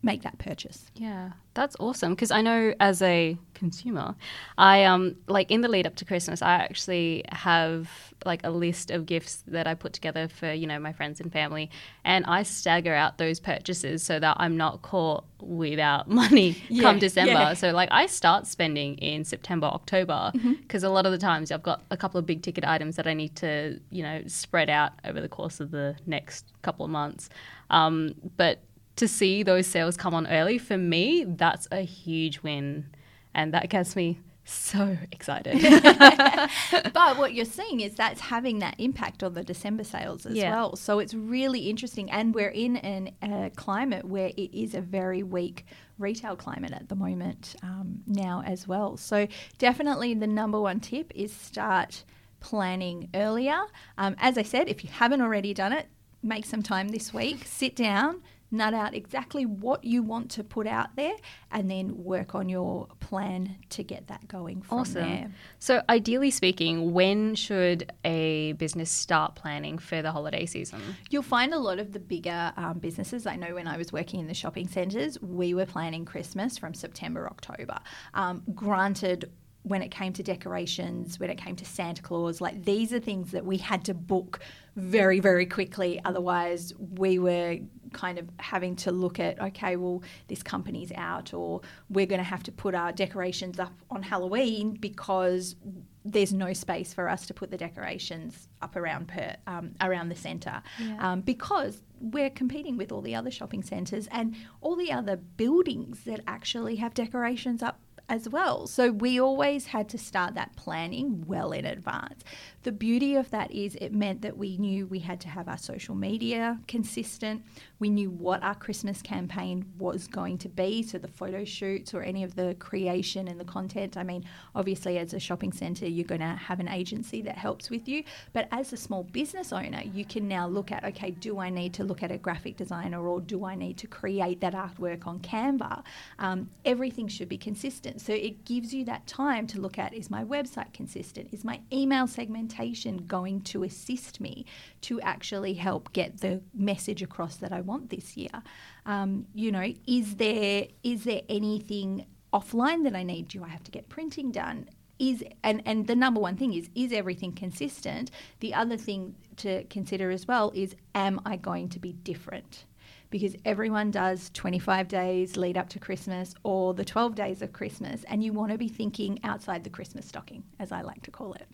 make 0.02 0.23
that 0.23 0.38
purchase. 0.38 0.91
Yeah, 0.94 1.32
that's 1.55 1.76
awesome 1.79 2.14
because 2.14 2.31
I 2.31 2.41
know 2.41 2.75
as 2.81 3.02
a 3.02 3.37
consumer, 3.55 4.14
I 4.56 4.85
um 4.85 5.17
like 5.26 5.50
in 5.50 5.61
the 5.61 5.69
lead 5.69 5.87
up 5.87 5.97
to 5.97 6.05
Christmas, 6.05 6.41
I 6.43 6.52
actually 6.52 7.25
have 7.31 7.91
like 8.25 8.41
a 8.44 8.50
list 8.50 8.91
of 8.91 9.06
gifts 9.06 9.43
that 9.47 9.67
I 9.67 9.75
put 9.75 9.93
together 9.93 10.29
for 10.29 10.52
you 10.52 10.67
know 10.67 10.79
my 10.79 10.93
friends 10.93 11.20
and 11.20 11.31
family, 11.32 11.70
and 12.05 12.25
I 12.26 12.44
stagger 12.44 12.94
out 12.94 13.19
those 13.19 13.41
purchases 13.41 14.02
so 14.02 14.19
that 14.19 14.37
I'm 14.41 14.56
not 14.56 14.82
caught 14.82 15.25
without 15.41 16.08
money 16.22 16.63
yeah, 16.69 16.82
come 16.82 16.98
December. 16.98 17.32
Yeah. 17.32 17.55
So 17.55 17.70
like 17.72 17.91
I 17.93 18.06
start 18.06 18.46
spending 18.46 18.96
in 18.98 19.25
September, 19.25 19.67
October 19.67 20.31
because 20.32 20.82
mm-hmm. 20.82 20.91
a 20.91 20.94
lot 20.94 21.05
of 21.05 21.13
the 21.13 21.19
times 21.19 21.51
I've 21.53 21.63
got 21.63 21.82
a 21.91 21.96
couple 21.96 22.19
of 22.19 22.25
big 22.25 22.43
ticket 22.43 22.65
items 22.65 22.96
that 22.96 23.06
I 23.06 23.13
need 23.13 23.36
to 23.36 23.79
you 23.91 24.03
know 24.03 24.22
spread 24.27 24.70
out 24.70 24.93
over 25.05 25.20
the 25.20 25.29
course 25.29 25.60
of 25.60 25.70
the 25.70 25.96
next 26.06 26.46
couple 26.63 26.86
of 26.86 26.91
months. 26.91 27.29
Um, 27.69 28.15
but 28.36 28.60
to 29.01 29.09
see 29.09 29.43
those 29.43 29.67
sales 29.67 29.97
come 29.97 30.15
on 30.15 30.27
early, 30.27 30.59
for 30.59 30.79
me, 30.79 31.25
that's 31.27 31.67
a 31.73 31.81
huge 31.81 32.43
win. 32.43 32.87
And 33.35 33.53
that 33.55 33.69
gets 33.69 33.97
me 33.97 34.21
so 34.45 34.97
excited. 35.13 35.61
but 36.93 37.19
what 37.19 37.35
you're 37.35 37.45
seeing 37.45 37.81
is 37.81 37.95
that's 37.95 38.21
having 38.21 38.59
that 38.61 38.75
impact 38.79 39.23
on 39.23 39.35
the 39.35 39.43
December 39.43 39.85
sales 39.85 40.27
as 40.27 40.35
yeah. 40.35 40.51
well. 40.51 40.77
So 40.77 40.99
it's 40.99 41.15
really 41.15 41.71
interesting. 41.71 42.11
And 42.11 42.35
we're 42.35 42.51
in 42.51 42.77
a 42.77 43.13
uh, 43.23 43.51
climate 43.57 44.05
where 44.05 44.29
it 44.37 44.55
is 44.57 44.75
a 44.75 44.81
very 44.81 45.23
weak 45.23 45.67
retail 45.99 46.37
climate 46.37 46.73
at 46.73 46.89
the 46.89 46.95
moment 46.95 47.57
um, 47.63 48.03
now 48.07 48.43
as 48.47 48.69
well. 48.69 48.97
So 48.97 49.27
definitely 49.59 50.15
the 50.15 50.27
number 50.27 50.61
one 50.61 50.81
tip 50.81 51.13
is 51.15 51.33
start 51.33 52.05
planning 52.41 53.09
earlier. 53.15 53.61
Um, 53.99 54.17
as 54.19 54.37
I 54.39 54.43
said, 54.43 54.69
if 54.69 54.85
you 54.85 54.91
haven't 54.91 55.21
already 55.21 55.55
done 55.55 55.73
it, 55.73 55.87
make 56.23 56.45
some 56.45 56.63
time 56.63 56.89
this 56.89 57.15
week, 57.15 57.45
sit 57.47 57.77
down, 57.77 58.23
nut 58.51 58.75
out 58.75 58.95
exactly 58.95 59.47
what 59.47 59.85
you 59.85 60.03
want 60.03 60.31
to 60.33 60.45
put 60.45 60.67
out 60.67 60.97
there 60.97 61.15
and 61.53 61.71
then 61.71 62.05
work 62.05 62.35
on 62.35 62.49
your 62.49 62.89
plan 62.99 63.57
to 63.71 63.83
get 63.85 64.09
that 64.09 64.27
going 64.29 64.63
from 64.63 64.79
awesome. 64.79 65.09
there. 65.09 65.31
So 65.59 65.83
ideally 65.89 66.31
speaking, 66.31 66.93
when 66.93 67.35
should 67.35 67.93
a 68.05 68.53
business 68.53 68.91
start 68.91 69.35
planning 69.35 69.79
for 69.79 70.03
the 70.03 70.13
holiday 70.13 70.47
season? 70.47 70.81
You'll 71.11 71.23
find 71.23 71.55
a 71.55 71.59
lot 71.59 71.79
of 71.79 71.93
the 71.93 72.01
bigger 72.01 72.53
um, 72.57 72.79
businesses. 72.79 73.27
I 73.27 73.37
know 73.37 73.55
when 73.55 73.69
I 73.69 73.77
was 73.77 73.93
working 73.93 74.21
in 74.21 74.27
the 74.27 74.35
shopping 74.35 74.69
centres, 74.69 75.21
we 75.21 75.55
were 75.55 75.67
planning 75.67 76.05
Christmas 76.05 76.59
from 76.59 76.75
September, 76.75 77.29
October. 77.29 77.79
Um, 78.15 78.43
granted, 78.55 79.31
when 79.63 79.83
it 79.83 79.91
came 79.91 80.13
to 80.15 80.23
decorations, 80.23 81.21
when 81.21 81.29
it 81.29 81.37
came 81.37 81.55
to 81.57 81.65
Santa 81.65 82.03
Claus, 82.03 82.41
like 82.41 82.65
these 82.65 82.93
are 82.93 82.99
things 82.99 83.33
that 83.33 83.45
we 83.45 83.59
had 83.59 83.85
to 83.85 83.95
book 83.95 84.41
very, 84.77 85.21
very 85.21 85.45
quickly. 85.45 86.01
Otherwise, 86.05 86.73
we 86.79 87.19
were 87.19 87.59
kind 87.93 88.19
of 88.19 88.29
having 88.39 88.77
to 88.77 88.93
look 88.93 89.19
at 89.20 89.41
okay, 89.41 89.77
well, 89.77 90.03
this 90.29 90.43
company's 90.43 90.93
out, 90.94 91.35
or 91.35 91.61
we're 91.89 92.06
going 92.06 92.20
to 92.20 92.25
have 92.25 92.43
to 92.44 92.53
put 92.53 92.75
our 92.75 92.93
decorations 92.93 93.59
up 93.59 93.75
on 93.91 94.03
Halloween 94.03 94.73
because 94.75 95.56
there's 96.05 96.32
no 96.32 96.53
space 96.53 96.94
for 96.94 97.09
us 97.09 97.27
to 97.27 97.35
put 97.35 97.51
the 97.51 97.56
decorations 97.56 98.49
up 98.63 98.77
around 98.77 99.09
per, 99.09 99.37
um, 99.47 99.73
around 99.81 100.09
the 100.09 100.17
centre 100.17 100.63
yeah. 100.79 101.13
um, 101.13 101.20
because 101.20 101.82
we're 102.01 102.31
competing 102.31 102.79
with 102.79 102.91
all 102.91 103.03
the 103.03 103.15
other 103.15 103.31
shopping 103.31 103.63
centres 103.63 104.09
and 104.11 104.35
all 104.63 104.77
the 104.77 104.91
other 104.91 105.17
buildings 105.17 106.05
that 106.05 106.20
actually 106.27 106.77
have 106.77 106.94
decorations 106.94 107.63
up 107.63 107.79
as 108.10 108.29
well. 108.29 108.67
So 108.67 108.90
we 108.90 109.20
always 109.20 109.67
had 109.67 109.88
to 109.90 109.98
start 109.98 110.34
that 110.34 110.56
planning 110.56 111.24
well 111.29 111.52
in 111.52 111.64
advance. 111.64 112.24
The 112.64 112.72
beauty 112.72 113.14
of 113.14 113.31
that 113.31 113.52
is 113.52 113.76
it 113.76 113.94
meant 113.94 114.20
that 114.22 114.36
we 114.36 114.58
knew 114.58 114.86
we 114.86 114.98
had 114.98 115.20
to 115.20 115.29
have 115.29 115.48
our 115.48 115.56
social 115.56 115.94
media 115.94 116.58
consistent. 116.67 117.43
We 117.79 117.88
knew 117.88 118.10
what 118.10 118.43
our 118.43 118.56
Christmas 118.56 119.00
campaign 119.00 119.64
was 119.79 120.08
going 120.08 120.38
to 120.38 120.48
be. 120.48 120.82
So 120.82 120.98
the 120.98 121.08
photo 121.08 121.44
shoots 121.44 121.94
or 121.94 122.02
any 122.02 122.24
of 122.24 122.34
the 122.34 122.56
creation 122.58 123.29
and 123.29 123.38
the 123.38 123.44
content. 123.44 123.96
I 123.96 124.02
mean, 124.02 124.24
obviously, 124.56 124.98
as 124.98 125.14
a 125.14 125.20
shopping 125.20 125.52
centre, 125.52 125.88
you're 125.88 126.05
going 126.05 126.20
to 126.20 126.26
have 126.26 126.58
an 126.58 126.69
agency 126.69 127.22
that 127.22 127.38
helps 127.38 127.70
with 127.70 127.88
you. 127.88 128.02
But 128.32 128.48
as 128.50 128.72
a 128.72 128.76
small 128.76 129.05
business 129.05 129.52
owner, 129.52 129.82
you 129.84 130.05
can 130.05 130.26
now 130.26 130.48
look 130.48 130.72
at 130.72 130.84
okay, 130.84 131.12
do 131.12 131.38
I 131.38 131.48
need 131.48 131.74
to 131.74 131.84
look 131.84 132.02
at 132.02 132.10
a 132.10 132.19
graphic 132.19 132.56
designer 132.56 133.06
or 133.06 133.20
do 133.20 133.44
I 133.44 133.55
need 133.55 133.79
to 133.79 133.86
create 133.86 134.40
that 134.40 134.55
artwork 134.55 135.06
on 135.06 135.20
Canva? 135.20 135.84
Um, 136.19 136.50
everything 136.64 137.06
should 137.06 137.29
be 137.29 137.38
consistent. 137.38 138.00
So 138.01 138.13
it 138.15 138.45
gives 138.45 138.73
you 138.73 138.85
that 138.87 139.07
time 139.07 139.47
to 139.49 139.61
look 139.61 139.79
at 139.79 139.93
is 139.93 140.11
my 140.11 140.25
website 140.25 140.73
consistent? 140.73 141.29
Is 141.33 141.45
my 141.45 141.61
email 141.73 142.07
segmentation 142.07 143.07
going 143.07 143.43
to 143.43 143.63
assist 143.63 144.21
me 144.21 144.47
to 144.83 145.01
actually 145.03 145.55
help 145.55 145.93
get 145.93 146.21
the 146.21 146.41
message 146.55 147.03
across 147.03 147.37
that 147.37 147.53
I 147.53 147.61
want 147.61 147.91
this 147.91 148.17
year? 148.17 148.43
Um, 148.87 149.27
you 149.35 149.53
know, 149.53 149.75
is 149.87 150.17
there 150.17 150.69
is 150.83 151.05
there 151.05 151.23
anything 151.29 152.07
offline 152.33 152.85
that 152.85 152.97
I 152.97 153.03
need? 153.03 153.29
Do 153.29 153.45
I 153.45 153.49
have 153.49 153.65
to 153.65 153.71
get 153.71 153.89
printing 153.89 154.33
done? 154.33 154.69
Is 154.99 155.23
and, 155.45 155.63
and 155.67 155.87
the 155.87 155.97
number 155.97 156.21
one 156.21 156.37
thing 156.37 156.55
is 156.55 156.71
is 156.75 156.93
everything 156.93 157.33
consistent? 157.33 158.11
The 158.41 158.55
other 158.55 158.77
thing 158.77 159.15
to 159.37 159.65
consider 159.65 160.11
as 160.11 160.27
well 160.27 160.53
is 160.55 160.75
am 160.95 161.21
I 161.27 161.37
going 161.37 161.69
to 161.71 161.79
be 161.79 161.93
different? 161.93 162.65
Because 163.10 163.36
everyone 163.44 163.90
does 163.90 164.31
25 164.34 164.88
days 164.88 165.36
lead 165.36 165.58
up 165.58 165.69
to 165.70 165.79
Christmas 165.79 166.34
or 166.43 166.74
the 166.74 166.84
12 166.84 167.14
days 167.14 167.43
of 167.43 167.52
Christmas, 167.52 168.05
and 168.05 168.22
you 168.22 168.32
want 168.32 168.52
to 168.52 168.58
be 168.58 168.69
thinking 168.69 169.19
outside 169.24 169.64
the 169.64 169.70
Christmas 169.70 170.06
stocking, 170.06 170.43
as 170.58 170.72
I 170.72 170.82
like 170.82 171.02
to 171.02 171.10
call 171.10 171.34
it. 171.34 171.46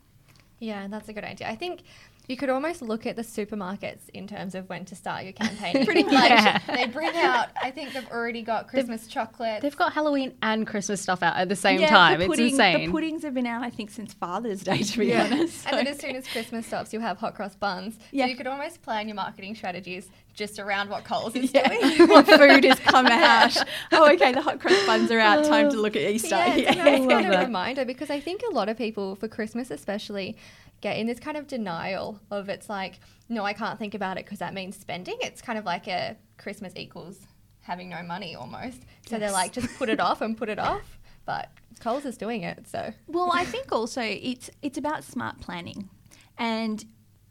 Yeah, 0.58 0.86
that's 0.88 1.08
a 1.08 1.12
good 1.12 1.24
idea. 1.24 1.48
I 1.48 1.56
think 1.56 1.82
you 2.28 2.36
could 2.36 2.50
almost 2.50 2.82
look 2.82 3.06
at 3.06 3.16
the 3.16 3.22
supermarkets 3.22 4.08
in 4.12 4.26
terms 4.26 4.54
of 4.54 4.68
when 4.68 4.84
to 4.86 4.94
start 4.94 5.24
your 5.24 5.32
campaign. 5.34 5.84
Pretty 5.84 6.02
much. 6.04 6.30
Yeah. 6.30 6.58
They 6.66 6.86
bring 6.86 7.16
out, 7.16 7.48
I 7.62 7.70
think 7.70 7.92
they've 7.92 8.08
already 8.10 8.42
got 8.42 8.68
Christmas 8.68 9.02
they've, 9.02 9.10
chocolate. 9.10 9.62
They've 9.62 9.76
got 9.76 9.92
Halloween 9.92 10.34
and 10.42 10.66
Christmas 10.66 11.00
stuff 11.00 11.22
out 11.22 11.36
at 11.36 11.48
the 11.48 11.56
same 11.56 11.80
yeah, 11.80 11.90
time. 11.90 12.20
The 12.20 12.26
pudding, 12.26 12.46
it's 12.46 12.52
insane. 12.54 12.86
The 12.86 12.92
puddings 12.92 13.22
have 13.22 13.34
been 13.34 13.46
out, 13.46 13.62
I 13.62 13.70
think, 13.70 13.90
since 13.90 14.12
Father's 14.12 14.62
Day, 14.62 14.82
to 14.82 14.98
be 14.98 15.06
yeah. 15.06 15.24
honest. 15.24 15.62
So. 15.62 15.70
And 15.70 15.78
then 15.78 15.86
as 15.86 16.00
soon 16.00 16.16
as 16.16 16.26
Christmas 16.26 16.66
stops, 16.66 16.92
you'll 16.92 17.02
have 17.02 17.18
hot 17.18 17.34
cross 17.34 17.54
buns. 17.54 17.98
Yeah. 18.10 18.24
So 18.24 18.30
you 18.30 18.36
could 18.36 18.46
almost 18.46 18.82
plan 18.82 19.08
your 19.08 19.14
marketing 19.14 19.54
strategies 19.54 20.08
just 20.36 20.58
around 20.58 20.90
what 20.90 21.04
Coles 21.04 21.34
is 21.34 21.52
yeah. 21.52 21.68
doing. 21.68 22.08
what 22.08 22.26
food 22.26 22.64
has 22.64 22.78
come 22.80 23.06
out. 23.10 23.56
Oh, 23.92 24.12
okay, 24.12 24.32
the 24.32 24.42
hot 24.42 24.60
cross 24.60 24.84
buns 24.86 25.10
are 25.10 25.18
out. 25.18 25.44
Time 25.44 25.70
to 25.70 25.80
look 25.80 25.96
at 25.96 26.02
Easter. 26.02 26.36
Yeah, 26.36 26.56
yeah. 26.56 26.86
it's 26.86 27.06
kind 27.06 27.26
of 27.26 27.32
a 27.32 27.44
reminder 27.44 27.84
because 27.84 28.10
I 28.10 28.20
think 28.20 28.42
a 28.48 28.54
lot 28.54 28.68
of 28.68 28.76
people, 28.76 29.16
for 29.16 29.28
Christmas 29.28 29.70
especially, 29.70 30.36
get 30.80 30.98
in 30.98 31.06
this 31.06 31.20
kind 31.20 31.36
of 31.36 31.46
denial 31.46 32.20
of 32.30 32.48
it's 32.48 32.68
like, 32.68 33.00
no, 33.28 33.44
I 33.44 33.52
can't 33.52 33.78
think 33.78 33.94
about 33.94 34.18
it 34.18 34.24
because 34.24 34.38
that 34.38 34.54
means 34.54 34.76
spending. 34.76 35.16
It's 35.20 35.42
kind 35.42 35.58
of 35.58 35.64
like 35.64 35.88
a 35.88 36.16
Christmas 36.38 36.72
equals 36.76 37.18
having 37.60 37.88
no 37.88 38.02
money 38.02 38.34
almost. 38.34 38.82
So 39.06 39.16
yes. 39.16 39.20
they're 39.20 39.32
like, 39.32 39.52
just 39.52 39.76
put 39.78 39.88
it 39.88 40.00
off 40.00 40.20
and 40.20 40.36
put 40.36 40.48
it 40.48 40.58
off. 40.58 40.98
But 41.24 41.50
Coles 41.80 42.04
is 42.04 42.16
doing 42.16 42.42
it, 42.42 42.68
so. 42.68 42.92
Well, 43.08 43.30
I 43.32 43.44
think 43.44 43.72
also 43.72 44.00
it's 44.00 44.48
it's 44.62 44.78
about 44.78 45.02
smart 45.02 45.40
planning, 45.40 45.90
and 46.38 46.84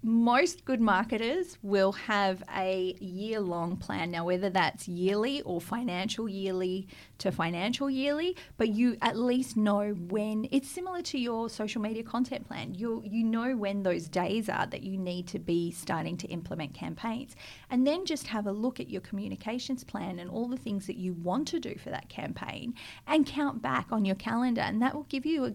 most 0.03 0.65
good 0.65 0.81
marketers 0.81 1.57
will 1.63 1.93
have 1.93 2.43
a 2.55 2.95
year 2.99 3.39
long 3.39 3.75
plan. 3.77 4.11
Now, 4.11 4.25
whether 4.25 4.49
that's 4.49 4.87
yearly 4.87 5.41
or 5.41 5.59
financial 5.59 6.29
yearly 6.29 6.87
to 7.19 7.31
financial 7.31 7.89
yearly, 7.89 8.35
but 8.57 8.69
you 8.69 8.97
at 9.01 9.17
least 9.17 9.57
know 9.57 9.93
when 9.93 10.47
it's 10.51 10.69
similar 10.69 11.01
to 11.01 11.17
your 11.17 11.49
social 11.49 11.81
media 11.81 12.03
content 12.03 12.47
plan. 12.47 12.73
You 12.73 13.03
you 13.05 13.23
know 13.23 13.55
when 13.55 13.83
those 13.83 14.07
days 14.07 14.49
are 14.49 14.67
that 14.67 14.83
you 14.83 14.97
need 14.97 15.27
to 15.27 15.39
be 15.39 15.71
starting 15.71 16.17
to 16.17 16.27
implement 16.27 16.73
campaigns. 16.73 17.35
And 17.69 17.85
then 17.85 18.05
just 18.05 18.27
have 18.27 18.47
a 18.47 18.51
look 18.51 18.79
at 18.79 18.89
your 18.89 19.01
communications 19.01 19.83
plan 19.83 20.19
and 20.19 20.29
all 20.29 20.47
the 20.47 20.57
things 20.57 20.87
that 20.87 20.97
you 20.97 21.13
want 21.13 21.47
to 21.49 21.59
do 21.59 21.75
for 21.77 21.89
that 21.89 22.09
campaign 22.09 22.73
and 23.07 23.25
count 23.25 23.61
back 23.61 23.87
on 23.91 24.05
your 24.05 24.15
calendar 24.15 24.61
and 24.61 24.81
that 24.81 24.95
will 24.95 25.03
give 25.03 25.25
you 25.25 25.45
a 25.45 25.53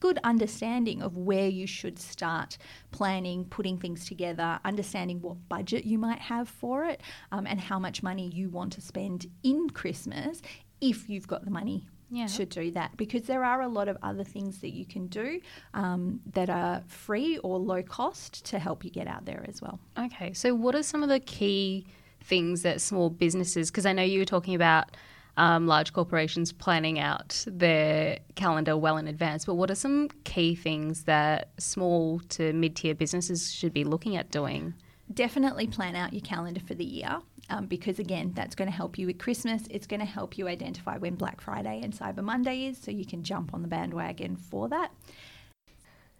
good 0.00 0.18
understanding 0.24 1.02
of 1.02 1.16
where 1.16 1.48
you 1.48 1.66
should 1.66 1.98
start 1.98 2.56
planning, 2.90 3.44
putting 3.44 3.78
things 3.78 4.06
together, 4.06 4.58
understanding 4.64 5.20
what 5.20 5.48
budget 5.48 5.84
you 5.84 5.98
might 5.98 6.18
have 6.18 6.48
for 6.48 6.84
it, 6.84 7.02
um, 7.30 7.46
and 7.46 7.60
how 7.60 7.78
much 7.78 8.02
money 8.02 8.28
you 8.28 8.48
want 8.48 8.72
to 8.72 8.80
spend 8.80 9.26
in 9.42 9.68
Christmas 9.70 10.40
if 10.80 11.08
you've 11.08 11.28
got 11.28 11.44
the 11.44 11.50
money 11.50 11.86
yeah. 12.10 12.26
to 12.26 12.44
do 12.44 12.70
that 12.72 12.96
because 12.96 13.22
there 13.22 13.44
are 13.44 13.62
a 13.62 13.68
lot 13.68 13.88
of 13.88 13.96
other 14.02 14.24
things 14.24 14.60
that 14.60 14.70
you 14.70 14.84
can 14.84 15.06
do 15.06 15.40
um, 15.74 16.20
that 16.32 16.50
are 16.50 16.82
free 16.86 17.38
or 17.38 17.58
low 17.58 17.82
cost 17.82 18.44
to 18.46 18.58
help 18.58 18.84
you 18.84 18.90
get 18.90 19.06
out 19.06 19.24
there 19.24 19.44
as 19.48 19.62
well. 19.62 19.78
Okay, 19.98 20.32
so 20.32 20.54
what 20.54 20.74
are 20.74 20.82
some 20.82 21.02
of 21.02 21.08
the 21.08 21.20
key 21.20 21.86
things 22.22 22.62
that 22.62 22.80
small 22.80 23.10
businesses, 23.10 23.70
because 23.70 23.86
I 23.86 23.92
know 23.92 24.02
you 24.02 24.18
were 24.18 24.24
talking 24.24 24.54
about 24.54 24.96
um, 25.36 25.66
large 25.66 25.92
corporations 25.92 26.52
planning 26.52 26.98
out 26.98 27.44
their 27.46 28.18
calendar 28.34 28.76
well 28.76 28.96
in 28.98 29.08
advance. 29.08 29.44
But 29.44 29.54
what 29.54 29.70
are 29.70 29.74
some 29.74 30.08
key 30.24 30.54
things 30.54 31.04
that 31.04 31.50
small 31.58 32.20
to 32.30 32.52
mid 32.52 32.76
tier 32.76 32.94
businesses 32.94 33.52
should 33.52 33.72
be 33.72 33.84
looking 33.84 34.16
at 34.16 34.30
doing? 34.30 34.74
Definitely 35.12 35.66
plan 35.66 35.96
out 35.96 36.12
your 36.12 36.20
calendar 36.20 36.60
for 36.60 36.74
the 36.74 36.84
year. 36.84 37.20
Um, 37.50 37.66
because 37.66 37.98
again, 37.98 38.32
that's 38.34 38.54
going 38.54 38.70
to 38.70 38.74
help 38.74 38.96
you 38.96 39.06
with 39.06 39.18
Christmas. 39.18 39.62
It's 39.70 39.86
going 39.86 40.00
to 40.00 40.06
help 40.06 40.38
you 40.38 40.48
identify 40.48 40.96
when 40.98 41.16
Black 41.16 41.40
Friday 41.40 41.80
and 41.82 41.92
Cyber 41.92 42.22
Monday 42.22 42.66
is, 42.66 42.78
so 42.78 42.90
you 42.90 43.04
can 43.04 43.22
jump 43.22 43.52
on 43.52 43.62
the 43.62 43.68
bandwagon 43.68 44.36
for 44.36 44.68
that. 44.68 44.92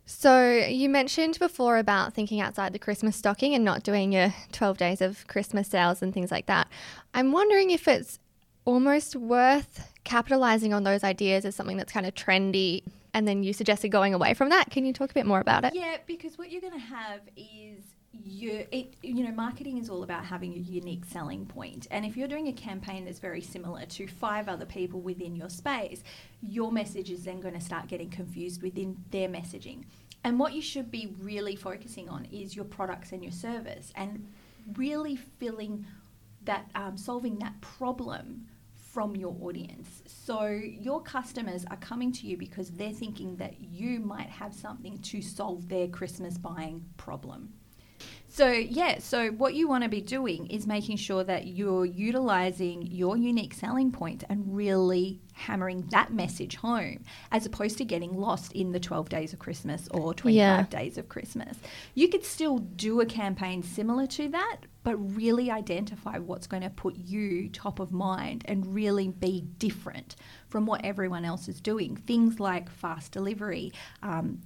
So, 0.07 0.51
you 0.51 0.89
mentioned 0.89 1.39
before 1.39 1.79
about 1.79 2.15
thinking 2.15 2.41
outside 2.41 2.73
the 2.73 2.81
Christmas 2.81 3.15
stocking 3.15 3.55
and 3.55 3.65
not 3.65 3.85
doing 3.85 4.11
your 4.11 4.35
12 4.51 4.77
days 4.77 5.01
of 5.01 5.25
Christmas 5.29 5.69
sales 5.69 6.03
and 6.03 6.13
things 6.13 6.33
like 6.33 6.47
that. 6.47 6.67
I'm 7.15 7.31
wondering 7.31 7.71
if 7.71 7.87
it's 7.87 8.19
almost 8.65 9.15
worth 9.15 9.93
capitalizing 10.05 10.75
on 10.75 10.83
those 10.83 11.05
ideas 11.05 11.45
as 11.45 11.55
something 11.55 11.77
that's 11.77 11.93
kind 11.93 12.07
of 12.07 12.15
trendy 12.15 12.83
and 13.15 13.27
then 13.27 13.43
you 13.43 13.53
suggested 13.53 13.89
going 13.89 14.15
away 14.15 14.35
from 14.35 14.49
that 14.51 14.71
can 14.71 14.85
you 14.85 14.93
talk 14.93 15.11
a 15.11 15.15
bit 15.15 15.27
more 15.27 15.41
about 15.41 15.65
it 15.65 15.75
yeah 15.75 15.97
because 16.07 16.39
what 16.39 16.51
you're 16.51 16.61
going 16.61 16.73
to 16.73 16.79
have 16.79 17.21
is 17.37 17.90
you 18.13 18.67
it 18.73 18.95
you 19.03 19.23
know 19.25 19.33
marketing 19.33 19.79
is 19.79 19.89
all 19.89 20.03
about 20.03 20.25
having 20.25 20.53
a 20.55 20.59
unique 20.59 21.05
selling 21.05 21.47
point. 21.47 21.87
and 21.91 22.05
if 22.05 22.17
you're 22.17 22.29
doing 22.29 22.49
a 22.49 22.53
campaign 22.53 23.05
that's 23.05 23.21
very 23.21 23.41
similar 23.41 23.85
to 23.87 24.07
five 24.07 24.49
other 24.49 24.67
people 24.67 25.01
within 25.01 25.37
your 25.37 25.49
space 25.49 26.03
your 26.43 26.73
message 26.73 27.11
is 27.11 27.25
then 27.25 27.41
going 27.41 27.55
to 27.55 27.61
start 27.61 27.87
getting 27.87 28.11
confused 28.11 28.63
within 28.63 28.97
their 29.11 29.29
messaging 29.29 29.85
and 30.25 30.39
what 30.39 30.53
you 30.53 30.61
should 30.61 30.91
be 30.91 31.15
really 31.21 31.57
focusing 31.57 32.09
on 32.09 32.27
is 32.27 32.55
your 32.55 32.65
products 32.65 33.13
and 33.13 33.23
your 33.23 33.33
service 33.33 33.93
and 33.95 34.27
really 34.75 35.17
filling 35.17 35.87
that 36.45 36.69
um, 36.75 36.97
solving 36.97 37.39
that 37.39 37.61
problem 37.61 38.47
from 38.75 39.15
your 39.15 39.37
audience. 39.41 40.03
So 40.07 40.47
your 40.47 41.01
customers 41.03 41.65
are 41.71 41.77
coming 41.77 42.13
to 42.13 42.27
you 42.27 42.37
because 42.37 42.71
they're 42.71 42.93
thinking 42.93 43.37
that 43.37 43.61
you 43.61 44.01
might 44.01 44.29
have 44.29 44.53
something 44.53 44.99
to 44.99 45.23
solve 45.23 45.69
their 45.69 45.87
Christmas 45.87 46.37
buying 46.37 46.85
problem. 46.97 47.53
So, 48.33 48.49
yeah, 48.49 49.01
so 49.01 49.31
what 49.31 49.55
you 49.55 49.67
want 49.67 49.83
to 49.83 49.91
be 49.91 50.01
doing 50.01 50.47
is 50.47 50.65
making 50.65 50.99
sure 50.99 51.25
that 51.25 51.49
you're 51.49 51.85
utilizing 51.85 52.87
your 52.87 53.17
unique 53.17 53.55
selling 53.55 53.91
point 53.91 54.23
and 54.29 54.55
really 54.55 55.21
hammering 55.33 55.83
that 55.91 56.13
message 56.13 56.55
home 56.55 57.03
as 57.33 57.45
opposed 57.45 57.77
to 57.79 57.85
getting 57.85 58.17
lost 58.17 58.53
in 58.53 58.71
the 58.71 58.79
12 58.79 59.09
days 59.09 59.33
of 59.33 59.41
Christmas 59.41 59.89
or 59.91 60.15
25 60.15 60.37
yeah. 60.37 60.63
days 60.67 60.97
of 60.97 61.09
Christmas. 61.09 61.57
You 61.95 62.09
could 62.09 62.25
still 62.25 62.59
do 62.59 63.01
a 63.01 63.07
campaign 63.07 63.65
similar 63.65 64.07
to 64.09 64.29
that, 64.29 64.59
but 64.85 64.97
really 64.97 65.51
identify 65.51 66.19
what's 66.19 66.47
going 66.47 66.63
to 66.63 66.71
put 66.71 66.95
you 66.95 67.49
top 67.49 67.81
of 67.81 67.91
mind 67.91 68.45
and 68.47 68.73
really 68.73 69.09
be 69.09 69.41
different 69.59 70.15
from 70.49 70.67
what 70.67 70.85
everyone 70.85 71.25
else 71.25 71.49
is 71.49 71.61
doing. 71.61 71.97
Things 71.97 72.39
like 72.39 72.71
fast 72.71 73.11
delivery, 73.11 73.73
um, 74.05 74.39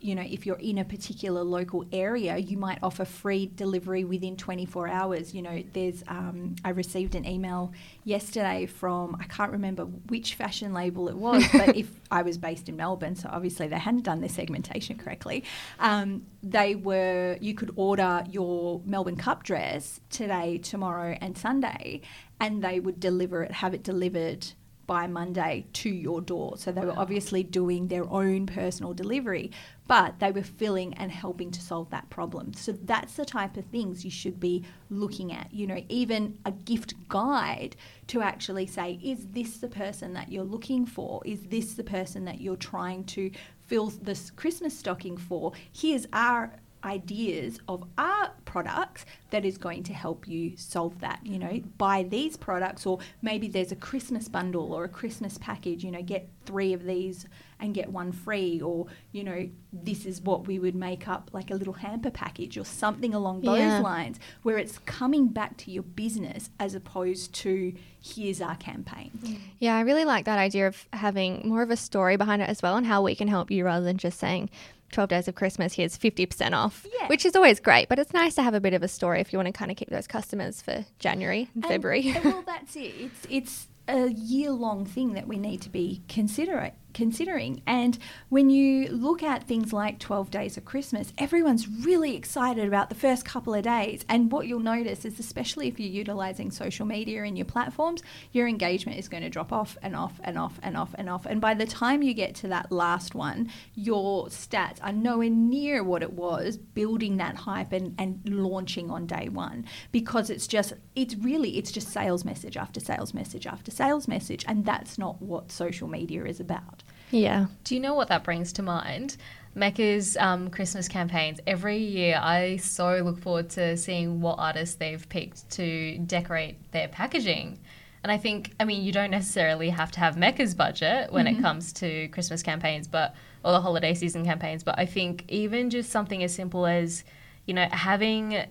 you 0.00 0.14
know, 0.14 0.24
if 0.26 0.46
you're 0.46 0.58
in 0.58 0.78
a 0.78 0.84
particular 0.84 1.42
local 1.42 1.84
area, 1.92 2.36
you 2.38 2.56
might 2.56 2.78
offer 2.82 3.04
free 3.04 3.50
delivery 3.54 4.04
within 4.04 4.36
24 4.36 4.88
hours. 4.88 5.34
You 5.34 5.42
know, 5.42 5.62
there's, 5.72 6.02
um, 6.08 6.56
I 6.64 6.70
received 6.70 7.14
an 7.14 7.26
email 7.26 7.72
yesterday 8.04 8.66
from, 8.66 9.16
I 9.20 9.24
can't 9.24 9.52
remember 9.52 9.84
which 9.84 10.34
fashion 10.34 10.72
label 10.72 11.08
it 11.08 11.16
was, 11.16 11.44
but 11.52 11.76
if 11.76 11.90
I 12.10 12.22
was 12.22 12.38
based 12.38 12.68
in 12.68 12.76
Melbourne, 12.76 13.14
so 13.14 13.28
obviously 13.30 13.68
they 13.68 13.78
hadn't 13.78 14.04
done 14.04 14.20
their 14.20 14.30
segmentation 14.30 14.96
correctly, 14.96 15.44
um, 15.78 16.26
they 16.42 16.74
were, 16.74 17.36
you 17.40 17.54
could 17.54 17.72
order 17.76 18.24
your 18.30 18.80
Melbourne 18.84 19.16
Cup 19.16 19.42
dress 19.42 20.00
today, 20.08 20.58
tomorrow, 20.58 21.16
and 21.20 21.36
Sunday, 21.36 22.00
and 22.40 22.64
they 22.64 22.80
would 22.80 22.98
deliver 22.98 23.42
it, 23.42 23.52
have 23.52 23.74
it 23.74 23.82
delivered 23.82 24.46
by 24.90 25.06
Monday 25.06 25.64
to 25.72 25.88
your 25.88 26.20
door. 26.20 26.54
So 26.56 26.72
they 26.72 26.84
were 26.84 26.98
obviously 26.98 27.44
doing 27.44 27.86
their 27.86 28.10
own 28.10 28.44
personal 28.44 28.92
delivery, 28.92 29.52
but 29.86 30.18
they 30.18 30.32
were 30.32 30.42
filling 30.42 30.94
and 30.94 31.12
helping 31.12 31.52
to 31.52 31.60
solve 31.62 31.90
that 31.90 32.10
problem. 32.10 32.54
So 32.54 32.72
that's 32.72 33.14
the 33.14 33.24
type 33.24 33.56
of 33.56 33.64
things 33.66 34.04
you 34.04 34.10
should 34.10 34.40
be 34.40 34.64
looking 34.90 35.32
at. 35.32 35.54
You 35.54 35.68
know, 35.68 35.80
even 35.88 36.40
a 36.44 36.50
gift 36.50 36.94
guide 37.08 37.76
to 38.08 38.20
actually 38.20 38.66
say, 38.66 38.98
is 39.00 39.28
this 39.28 39.58
the 39.58 39.68
person 39.68 40.12
that 40.14 40.32
you're 40.32 40.42
looking 40.42 40.84
for? 40.86 41.22
Is 41.24 41.42
this 41.42 41.74
the 41.74 41.84
person 41.84 42.24
that 42.24 42.40
you're 42.40 42.56
trying 42.56 43.04
to 43.04 43.30
fill 43.68 43.90
this 44.02 44.32
Christmas 44.32 44.76
stocking 44.76 45.16
for? 45.16 45.52
Here's 45.72 46.08
our 46.12 46.52
ideas 46.84 47.58
of 47.68 47.84
our 47.98 48.30
products 48.44 49.04
that 49.30 49.44
is 49.44 49.58
going 49.58 49.82
to 49.84 49.92
help 49.92 50.26
you 50.26 50.56
solve 50.56 51.00
that. 51.00 51.20
You 51.24 51.38
know, 51.38 51.60
buy 51.78 52.02
these 52.02 52.36
products, 52.36 52.86
or 52.86 52.98
maybe 53.22 53.48
there's 53.48 53.72
a 53.72 53.76
Christmas 53.76 54.28
bundle 54.28 54.72
or 54.72 54.84
a 54.84 54.88
Christmas 54.88 55.38
package, 55.38 55.84
you 55.84 55.90
know, 55.90 56.02
get 56.02 56.28
three 56.46 56.72
of 56.72 56.84
these 56.84 57.26
and 57.60 57.74
get 57.74 57.92
one 57.92 58.10
free, 58.10 58.60
or, 58.62 58.86
you 59.12 59.22
know, 59.22 59.48
this 59.72 60.06
is 60.06 60.22
what 60.22 60.46
we 60.46 60.58
would 60.58 60.74
make 60.74 61.06
up 61.06 61.30
like 61.32 61.50
a 61.50 61.54
little 61.54 61.74
hamper 61.74 62.10
package 62.10 62.56
or 62.56 62.64
something 62.64 63.12
along 63.14 63.42
those 63.42 63.58
Yeah. 63.60 63.80
lines, 63.80 64.18
where 64.42 64.56
it's 64.56 64.78
coming 64.80 65.28
back 65.28 65.58
to 65.58 65.70
your 65.70 65.82
business 65.82 66.48
as 66.58 66.74
opposed 66.74 67.34
to 67.34 67.74
here's 68.00 68.40
our 68.40 68.56
campaign. 68.56 69.10
Mm. 69.22 69.36
Yeah, 69.58 69.76
I 69.76 69.82
really 69.82 70.06
like 70.06 70.24
that 70.24 70.38
idea 70.38 70.66
of 70.66 70.88
having 70.94 71.46
more 71.46 71.60
of 71.60 71.70
a 71.70 71.76
story 71.76 72.16
behind 72.16 72.40
it 72.40 72.48
as 72.48 72.62
well 72.62 72.76
and 72.78 72.86
how 72.86 73.02
we 73.02 73.14
can 73.14 73.28
help 73.28 73.50
you 73.50 73.64
rather 73.66 73.84
than 73.84 73.98
just 73.98 74.18
saying 74.18 74.48
12 74.92 75.08
days 75.10 75.28
of 75.28 75.34
Christmas, 75.34 75.74
here's 75.74 75.96
50% 75.96 76.52
off, 76.54 76.86
Yeah. 77.00 77.06
which 77.08 77.24
is 77.24 77.36
always 77.36 77.60
great. 77.60 77.88
But 77.88 77.98
it's 77.98 78.12
nice 78.12 78.34
to 78.36 78.42
have 78.42 78.54
a 78.54 78.60
bit 78.60 78.74
of 78.74 78.82
a 78.82 78.88
story 78.88 79.20
if 79.20 79.32
you 79.32 79.38
want 79.38 79.46
to 79.46 79.52
kind 79.52 79.70
of 79.70 79.76
keep 79.76 79.90
those 79.90 80.06
customers 80.06 80.60
for 80.62 80.84
January 80.98 81.48
and, 81.54 81.64
And- 81.64 81.72
February. 81.72 82.10
and 82.14 82.24
well, 82.24 82.42
that's 82.46 82.76
it. 82.76 82.94
It's 82.98 83.26
it's 83.28 83.68
a 83.88 84.08
year 84.08 84.50
long 84.50 84.84
thing 84.86 85.14
that 85.14 85.26
we 85.26 85.36
need 85.38 85.60
to 85.62 85.68
be 85.70 86.02
consider 86.08 86.58
considering. 86.92 87.62
And 87.66 87.98
when 88.28 88.50
you 88.50 88.88
look 88.88 89.22
at 89.22 89.44
things 89.44 89.72
like 89.72 89.98
12 89.98 90.30
days 90.30 90.56
of 90.56 90.64
Christmas, 90.64 91.12
everyone's 91.18 91.68
really 91.68 92.16
excited 92.16 92.66
about 92.66 92.88
the 92.88 92.94
first 92.94 93.24
couple 93.24 93.54
of 93.54 93.62
days. 93.62 94.04
And 94.08 94.30
what 94.30 94.46
you'll 94.46 94.60
notice 94.60 95.04
is, 95.04 95.18
especially 95.18 95.68
if 95.68 95.78
you're 95.78 95.88
utilizing 95.88 96.50
social 96.50 96.86
media 96.86 97.24
in 97.24 97.36
your 97.36 97.46
platforms, 97.46 98.02
your 98.32 98.48
engagement 98.48 98.98
is 98.98 99.08
going 99.08 99.22
to 99.22 99.30
drop 99.30 99.52
off 99.52 99.76
and 99.82 99.96
off 99.96 100.20
and 100.22 100.38
off 100.38 100.58
and 100.62 100.76
off 100.76 100.94
and 100.96 101.08
off. 101.08 101.26
And 101.26 101.40
by 101.40 101.54
the 101.54 101.66
time 101.66 102.02
you 102.02 102.14
get 102.14 102.34
to 102.36 102.48
that 102.48 102.70
last 102.72 103.14
one, 103.14 103.50
your 103.74 104.26
stats 104.26 104.78
are 104.82 104.92
nowhere 104.92 105.30
near 105.30 105.82
what 105.82 106.02
it 106.02 106.12
was 106.12 106.56
building 106.56 107.16
that 107.18 107.36
hype 107.36 107.72
and, 107.72 107.94
and 107.98 108.20
launching 108.26 108.90
on 108.90 109.06
day 109.06 109.28
one 109.28 109.64
because 109.92 110.30
it's 110.30 110.46
just, 110.46 110.72
it's 110.94 111.14
really, 111.16 111.58
it's 111.58 111.72
just 111.72 111.88
sales 111.88 112.24
message 112.24 112.56
after 112.56 112.80
sales 112.80 113.14
message 113.14 113.46
after 113.46 113.70
sales 113.70 114.08
message. 114.08 114.44
And 114.46 114.64
that's 114.64 114.98
not 114.98 115.20
what 115.20 115.50
social 115.52 115.88
media 115.88 116.24
is 116.24 116.40
about. 116.40 116.82
Yeah. 117.10 117.46
Do 117.64 117.74
you 117.74 117.80
know 117.80 117.94
what 117.94 118.08
that 118.08 118.24
brings 118.24 118.52
to 118.54 118.62
mind? 118.62 119.16
Mecca's 119.54 120.16
um, 120.16 120.48
Christmas 120.50 120.88
campaigns. 120.88 121.40
Every 121.46 121.78
year, 121.78 122.18
I 122.22 122.56
so 122.58 123.00
look 123.04 123.18
forward 123.18 123.50
to 123.50 123.76
seeing 123.76 124.20
what 124.20 124.38
artists 124.38 124.76
they've 124.76 125.08
picked 125.08 125.50
to 125.50 125.98
decorate 125.98 126.56
their 126.72 126.88
packaging. 126.88 127.58
And 128.02 128.10
I 128.10 128.16
think, 128.16 128.52
I 128.58 128.64
mean, 128.64 128.82
you 128.82 128.92
don't 128.92 129.10
necessarily 129.10 129.68
have 129.70 129.90
to 129.92 130.00
have 130.00 130.16
Mecca's 130.16 130.54
budget 130.54 131.12
when 131.12 131.26
it 131.26 131.40
comes 131.42 131.72
to 131.74 132.08
Christmas 132.08 132.42
campaigns, 132.42 132.86
but 132.88 133.14
or 133.44 133.52
the 133.52 133.60
holiday 133.60 133.92
season 133.92 134.24
campaigns. 134.24 134.62
But 134.62 134.78
I 134.78 134.86
think 134.86 135.24
even 135.28 135.68
just 135.68 135.90
something 135.90 136.22
as 136.22 136.34
simple 136.34 136.64
as, 136.64 137.04
you 137.44 137.52
know, 137.52 137.66
having 137.70 138.46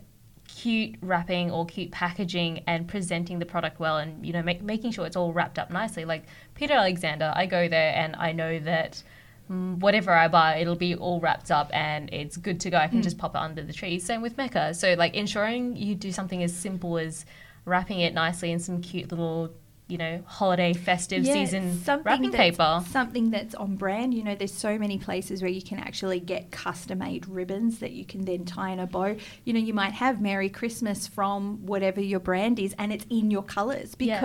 cute 0.60 0.96
wrapping 1.01 1.50
or 1.51 1.66
cute 1.66 1.89
packaging 1.89 2.62
and 2.68 2.86
presenting 2.86 3.39
the 3.39 3.46
product 3.46 3.80
well 3.80 3.98
and 3.98 4.25
you 4.25 4.34
know 4.34 4.42
make, 4.42 4.62
making 4.62 4.92
sure 4.92 5.06
it's 5.06 5.16
all 5.16 5.32
wrapped 5.32 5.58
up 5.58 5.72
nicely. 5.72 6.04
Like 6.04 6.25
peter 6.54 6.74
alexander 6.74 7.32
i 7.34 7.46
go 7.46 7.70
there 7.70 7.94
and 7.96 8.16
i 8.18 8.34
know 8.34 8.60
that 8.60 9.01
mm, 9.50 9.78
whatever 9.78 10.12
i 10.12 10.28
buy 10.28 10.58
it'll 10.58 10.75
be 10.75 10.94
all 10.96 11.22
wrapped 11.22 11.50
up 11.50 11.70
and 11.74 12.13
it's 12.13 12.36
good 12.36 12.60
to 12.60 12.70
go. 12.70 12.78
I 12.78 12.88
can 12.88 13.01
just 13.01 13.18
pop 13.18 13.36
it 13.36 13.38
under 13.38 13.63
the 13.63 13.72
tree 13.74 14.00
same 14.00 14.22
with 14.22 14.36
mecca. 14.38 14.74
So 14.74 14.96
like 14.96 15.13
ensuring 15.16 15.78
you 15.78 15.96
do 15.96 16.12
something 16.12 16.44
as 16.44 16.54
simple 16.54 16.98
as 16.98 17.25
wrapping 17.63 18.01
it 18.01 18.13
nicely 18.13 18.51
in 18.51 18.60
some 18.60 18.82
cute 18.82 19.10
little 19.12 19.51
you 19.89 19.98
know 19.98 20.24
holiday 20.27 20.74
festive 20.74 21.25
Yeah, 21.25 21.34
season 21.34 21.81
wrapping 22.03 22.31
paper 22.31 22.84
Something 22.89 23.32
that's 23.32 23.56
on 23.56 23.75
brand. 23.75 24.13
You 24.13 24.23
know, 24.23 24.36
there's 24.36 24.54
so 24.54 24.78
many 24.78 24.97
places 24.97 25.41
where 25.41 25.52
you 25.52 25.62
can 25.62 25.80
actually 25.80 26.19
get 26.19 26.52
custom 26.52 26.99
made 26.99 27.28
ribbons 27.28 27.80
that 27.80 27.91
you 27.91 28.06
can 28.06 28.25
then 28.25 28.45
tie 28.45 28.71
in 28.71 28.80
a 28.80 28.88
bow. 28.88 29.15
You 29.45 29.54
know, 29.54 29.60
you 29.60 29.73
might 29.73 29.93
have 29.93 30.21
Merry 30.21 30.49
Christmas 30.49 31.08
from 31.08 31.65
whatever 31.65 32.02
your 32.02 32.19
brand 32.19 32.60
is 32.60 32.75
and 32.78 32.93
it's 32.93 33.06
in 33.10 33.32
your 33.32 33.43
colours 33.43 33.95
Yeah. 33.99 34.19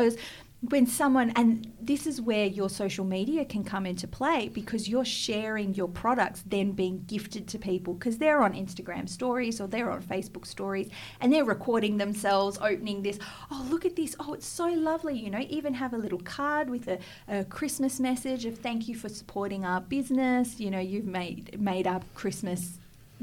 When 0.70 0.86
someone 0.86 1.30
and 1.36 1.72
this 1.80 2.06
is 2.06 2.20
where 2.20 2.46
your 2.46 2.70
social 2.70 3.04
media 3.04 3.44
can 3.44 3.64
come 3.64 3.84
into 3.84 4.06
play 4.06 4.48
because 4.48 4.88
you're 4.88 5.04
sharing 5.04 5.74
your 5.74 5.88
products 5.88 6.42
then 6.46 6.72
being 6.72 7.04
gifted 7.06 7.46
to 7.48 7.58
people 7.58 7.94
because 7.94 8.18
they're 8.18 8.42
on 8.42 8.54
Instagram 8.54 9.08
stories 9.08 9.60
or 9.60 9.66
they're 9.66 9.90
on 9.90 10.02
Facebook 10.02 10.46
stories 10.46 10.88
and 11.20 11.32
they're 11.32 11.44
recording 11.44 11.96
themselves 11.96 12.58
opening 12.62 13.02
this 13.02 13.18
oh 13.50 13.66
look 13.70 13.84
at 13.84 13.96
this. 13.96 14.16
Oh 14.20 14.32
it's 14.34 14.46
so 14.46 14.68
lovely 14.68 15.18
you 15.18 15.30
know 15.30 15.44
even 15.48 15.74
have 15.74 15.92
a 15.92 15.98
little 15.98 16.20
card 16.20 16.70
with 16.70 16.88
a, 16.88 16.98
a 17.28 17.44
Christmas 17.44 18.00
message 18.00 18.46
of 18.46 18.58
thank 18.58 18.88
you 18.88 18.94
for 18.94 19.08
supporting 19.08 19.64
our 19.64 19.80
business 19.80 20.60
you 20.60 20.70
know 20.70 20.80
you've 20.80 21.06
made 21.06 21.60
made 21.60 21.86
up 21.86 22.02
Christmas 22.14 22.78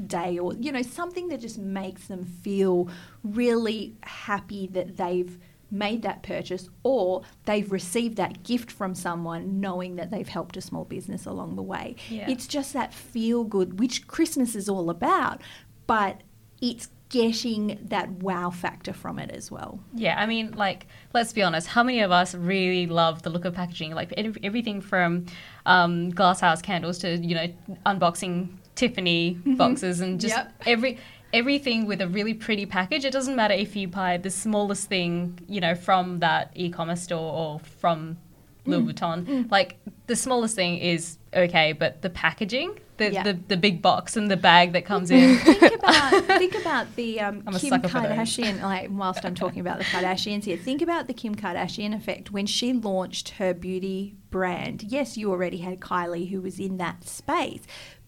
day 0.06 0.38
or 0.38 0.54
you 0.54 0.72
know 0.72 0.82
something 0.82 1.28
that 1.28 1.40
just 1.40 1.58
makes 1.58 2.06
them 2.06 2.24
feel 2.24 2.88
really 3.24 3.94
happy 4.02 4.66
that 4.68 4.96
they've 4.96 5.38
made 5.72 6.02
that 6.02 6.22
purchase 6.22 6.68
or 6.82 7.22
they've 7.46 7.72
received 7.72 8.16
that 8.18 8.42
gift 8.44 8.70
from 8.70 8.94
someone 8.94 9.58
knowing 9.60 9.96
that 9.96 10.10
they've 10.10 10.28
helped 10.28 10.56
a 10.56 10.60
small 10.60 10.84
business 10.84 11.24
along 11.26 11.56
the 11.56 11.62
way. 11.62 11.96
Yeah. 12.10 12.30
It's 12.30 12.46
just 12.46 12.74
that 12.74 12.92
feel 12.92 13.42
good, 13.42 13.80
which 13.80 14.06
Christmas 14.06 14.54
is 14.54 14.68
all 14.68 14.90
about, 14.90 15.40
but 15.86 16.20
it's 16.60 16.88
getting 17.08 17.78
that 17.82 18.08
wow 18.22 18.48
factor 18.50 18.92
from 18.92 19.18
it 19.18 19.30
as 19.30 19.50
well. 19.50 19.80
Yeah, 19.94 20.18
I 20.18 20.24
mean, 20.26 20.52
like, 20.52 20.86
let's 21.12 21.32
be 21.32 21.42
honest. 21.42 21.66
How 21.66 21.82
many 21.82 22.00
of 22.00 22.10
us 22.10 22.34
really 22.34 22.86
love 22.86 23.22
the 23.22 23.30
look 23.30 23.44
of 23.44 23.54
packaging? 23.54 23.94
Like 23.94 24.12
everything 24.16 24.80
from 24.80 25.26
um, 25.66 26.10
glasshouse 26.10 26.62
candles 26.62 26.98
to 26.98 27.16
you 27.16 27.34
know 27.34 27.46
unboxing 27.84 28.56
Tiffany 28.74 29.38
boxes 29.56 30.00
and 30.00 30.20
just 30.20 30.34
Yep. 30.34 30.52
every 30.66 30.98
everything 31.32 31.86
with 31.86 32.00
a 32.00 32.08
really 32.08 32.34
pretty 32.34 32.66
package. 32.66 33.04
It 33.04 33.12
doesn't 33.12 33.36
matter 33.36 33.54
if 33.54 33.74
you 33.76 33.88
buy 33.88 34.16
the 34.18 34.30
smallest 34.30 34.88
thing, 34.88 35.38
you 35.48 35.60
know, 35.60 35.74
from 35.74 36.18
that 36.20 36.50
e-commerce 36.54 37.02
store 37.02 37.32
or 37.32 37.58
from 37.60 38.18
Louis 38.64 38.92
Vuitton. 38.92 39.50
Like 39.50 39.78
the 40.06 40.14
smallest 40.16 40.54
thing 40.54 40.78
is 40.78 41.18
okay, 41.34 41.72
but 41.72 42.02
the 42.02 42.10
packaging, 42.10 42.78
the, 42.98 43.12
Yeah. 43.12 43.22
the 43.24 43.32
the 43.48 43.56
big 43.56 43.82
box 43.82 44.16
and 44.16 44.30
the 44.30 44.36
bag 44.36 44.72
that 44.74 44.84
comes 44.84 45.10
in. 45.10 45.36
think 45.44 45.74
about 45.74 46.12
think 46.38 46.54
about 46.54 46.94
the 46.94 47.20
um, 47.20 47.42
Kim 47.42 47.70
sucker 47.70 47.88
for 47.88 48.00
those. 48.00 48.10
Kardashian. 48.12 48.62
Like 48.62 48.88
whilst 48.92 49.24
I'm 49.24 49.34
talking 49.34 49.60
about 49.60 49.78
the 49.78 49.84
Kardashians 49.84 50.44
here, 50.44 50.56
think 50.56 50.80
about 50.80 51.06
the 51.08 51.14
Kim 51.14 51.34
Kardashian 51.34 51.92
effect 51.94 52.30
when 52.30 52.46
she 52.46 52.72
launched 52.72 53.30
her 53.30 53.52
beauty 53.52 54.14
brand. 54.30 54.84
Yes, 54.84 55.16
you 55.16 55.30
already 55.30 55.58
had 55.58 55.80
Kylie 55.80 56.30
who 56.30 56.40
was 56.40 56.60
in 56.60 56.76
that 56.76 57.02
space, 57.08 57.62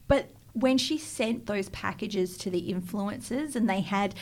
but 0.06 0.30
when 0.54 0.78
she 0.78 0.96
sent 0.98 1.46
those 1.46 1.68
packages 1.68 2.36
to 2.38 2.50
the 2.50 2.72
influencers 2.72 3.54
and 3.54 3.68
they 3.68 3.80
had 3.82 4.14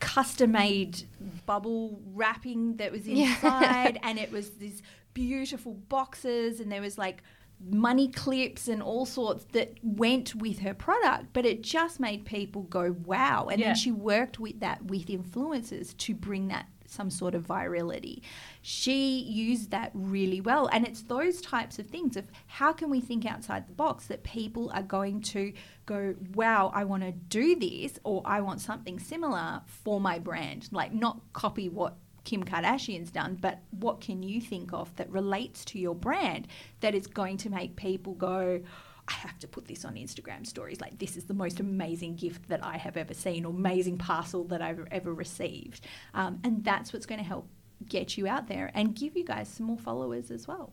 custom 0.00 0.52
made 0.52 1.02
bubble 1.46 2.00
wrapping 2.14 2.76
that 2.76 2.90
was 2.92 3.06
Yeah. 3.06 3.26
inside 3.34 3.98
and 4.02 4.18
it 4.18 4.30
was 4.32 4.50
these 4.52 4.82
beautiful 5.14 5.74
boxes 5.74 6.60
and 6.60 6.70
there 6.72 6.80
was 6.80 6.96
like 6.98 7.22
money 7.68 8.08
clips 8.08 8.68
and 8.68 8.82
all 8.82 9.04
sorts 9.04 9.44
that 9.52 9.74
went 9.82 10.34
with 10.34 10.60
her 10.60 10.72
product 10.72 11.26
but 11.34 11.44
it 11.44 11.62
just 11.62 12.00
made 12.00 12.24
people 12.24 12.62
go 12.62 12.96
wow 13.04 13.48
and 13.50 13.60
Yeah. 13.60 13.66
then 13.68 13.74
she 13.76 13.92
worked 13.92 14.40
with 14.40 14.60
that 14.60 14.82
with 14.86 15.06
influencers 15.08 15.94
to 15.98 16.14
bring 16.14 16.48
that 16.48 16.66
some 16.90 17.10
sort 17.10 17.34
of 17.34 17.42
virility. 17.42 18.22
she 18.62 19.18
used 19.20 19.70
that 19.70 19.90
really 19.94 20.40
well 20.40 20.68
and 20.72 20.86
it's 20.86 21.02
those 21.02 21.40
types 21.40 21.78
of 21.78 21.86
things 21.86 22.16
of 22.16 22.24
how 22.46 22.72
can 22.72 22.90
we 22.90 23.00
think 23.00 23.24
outside 23.24 23.66
the 23.68 23.72
box 23.72 24.06
that 24.06 24.22
people 24.22 24.70
are 24.74 24.82
going 24.82 25.20
to 25.20 25.52
go 25.86 26.14
wow 26.34 26.70
i 26.74 26.84
want 26.84 27.02
to 27.02 27.12
do 27.12 27.56
this 27.56 27.98
or 28.04 28.22
i 28.24 28.40
want 28.40 28.60
something 28.60 28.98
similar 28.98 29.60
for 29.66 30.00
my 30.00 30.18
brand 30.18 30.68
like 30.72 30.92
not 30.92 31.20
copy 31.32 31.68
what 31.68 31.96
Kim 32.24 32.44
Kardashian's 32.44 33.10
done, 33.10 33.38
but 33.40 33.60
what 33.70 34.00
can 34.00 34.22
you 34.22 34.40
think 34.40 34.72
of 34.72 34.94
that 34.96 35.10
relates 35.10 35.64
to 35.66 35.78
your 35.78 35.94
brand 35.94 36.46
that 36.80 36.94
is 36.94 37.06
going 37.06 37.36
to 37.38 37.50
make 37.50 37.76
people 37.76 38.14
go, 38.14 38.60
I 39.10 39.14
have 39.14 39.38
to 39.40 39.48
put 39.48 39.66
this 39.66 39.84
on 39.84 39.94
Instagram 39.94 40.46
stories. 40.46 40.80
Like, 40.80 40.98
this 40.98 41.16
is 41.16 41.24
the 41.24 41.34
most 41.34 41.58
amazing 41.58 42.16
gift 42.16 42.48
that 42.48 42.64
I 42.64 42.76
have 42.76 42.96
ever 42.96 43.12
seen, 43.12 43.44
or 43.44 43.50
amazing 43.50 43.98
parcel 43.98 44.44
that 44.44 44.62
I've 44.62 44.86
ever 44.90 45.12
received. 45.12 45.84
Um, 46.14 46.40
and 46.44 46.64
that's 46.64 46.92
what's 46.92 47.06
going 47.06 47.20
to 47.20 47.26
help 47.26 47.48
get 47.88 48.16
you 48.16 48.28
out 48.28 48.46
there 48.46 48.70
and 48.74 48.94
give 48.94 49.16
you 49.16 49.24
guys 49.24 49.48
some 49.48 49.66
more 49.66 49.78
followers 49.78 50.30
as 50.30 50.46
well. 50.46 50.72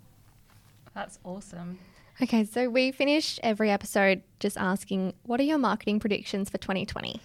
That's 0.93 1.19
awesome. 1.23 1.79
Okay, 2.21 2.43
so 2.43 2.69
we 2.69 2.91
finish 2.91 3.39
every 3.43 3.69
episode 3.69 4.21
just 4.39 4.57
asking, 4.57 5.13
what 5.23 5.39
are 5.39 5.43
your 5.43 5.59
marketing 5.59 5.99
predictions 5.99 6.49
for 6.49 6.57
2020? 6.57 7.19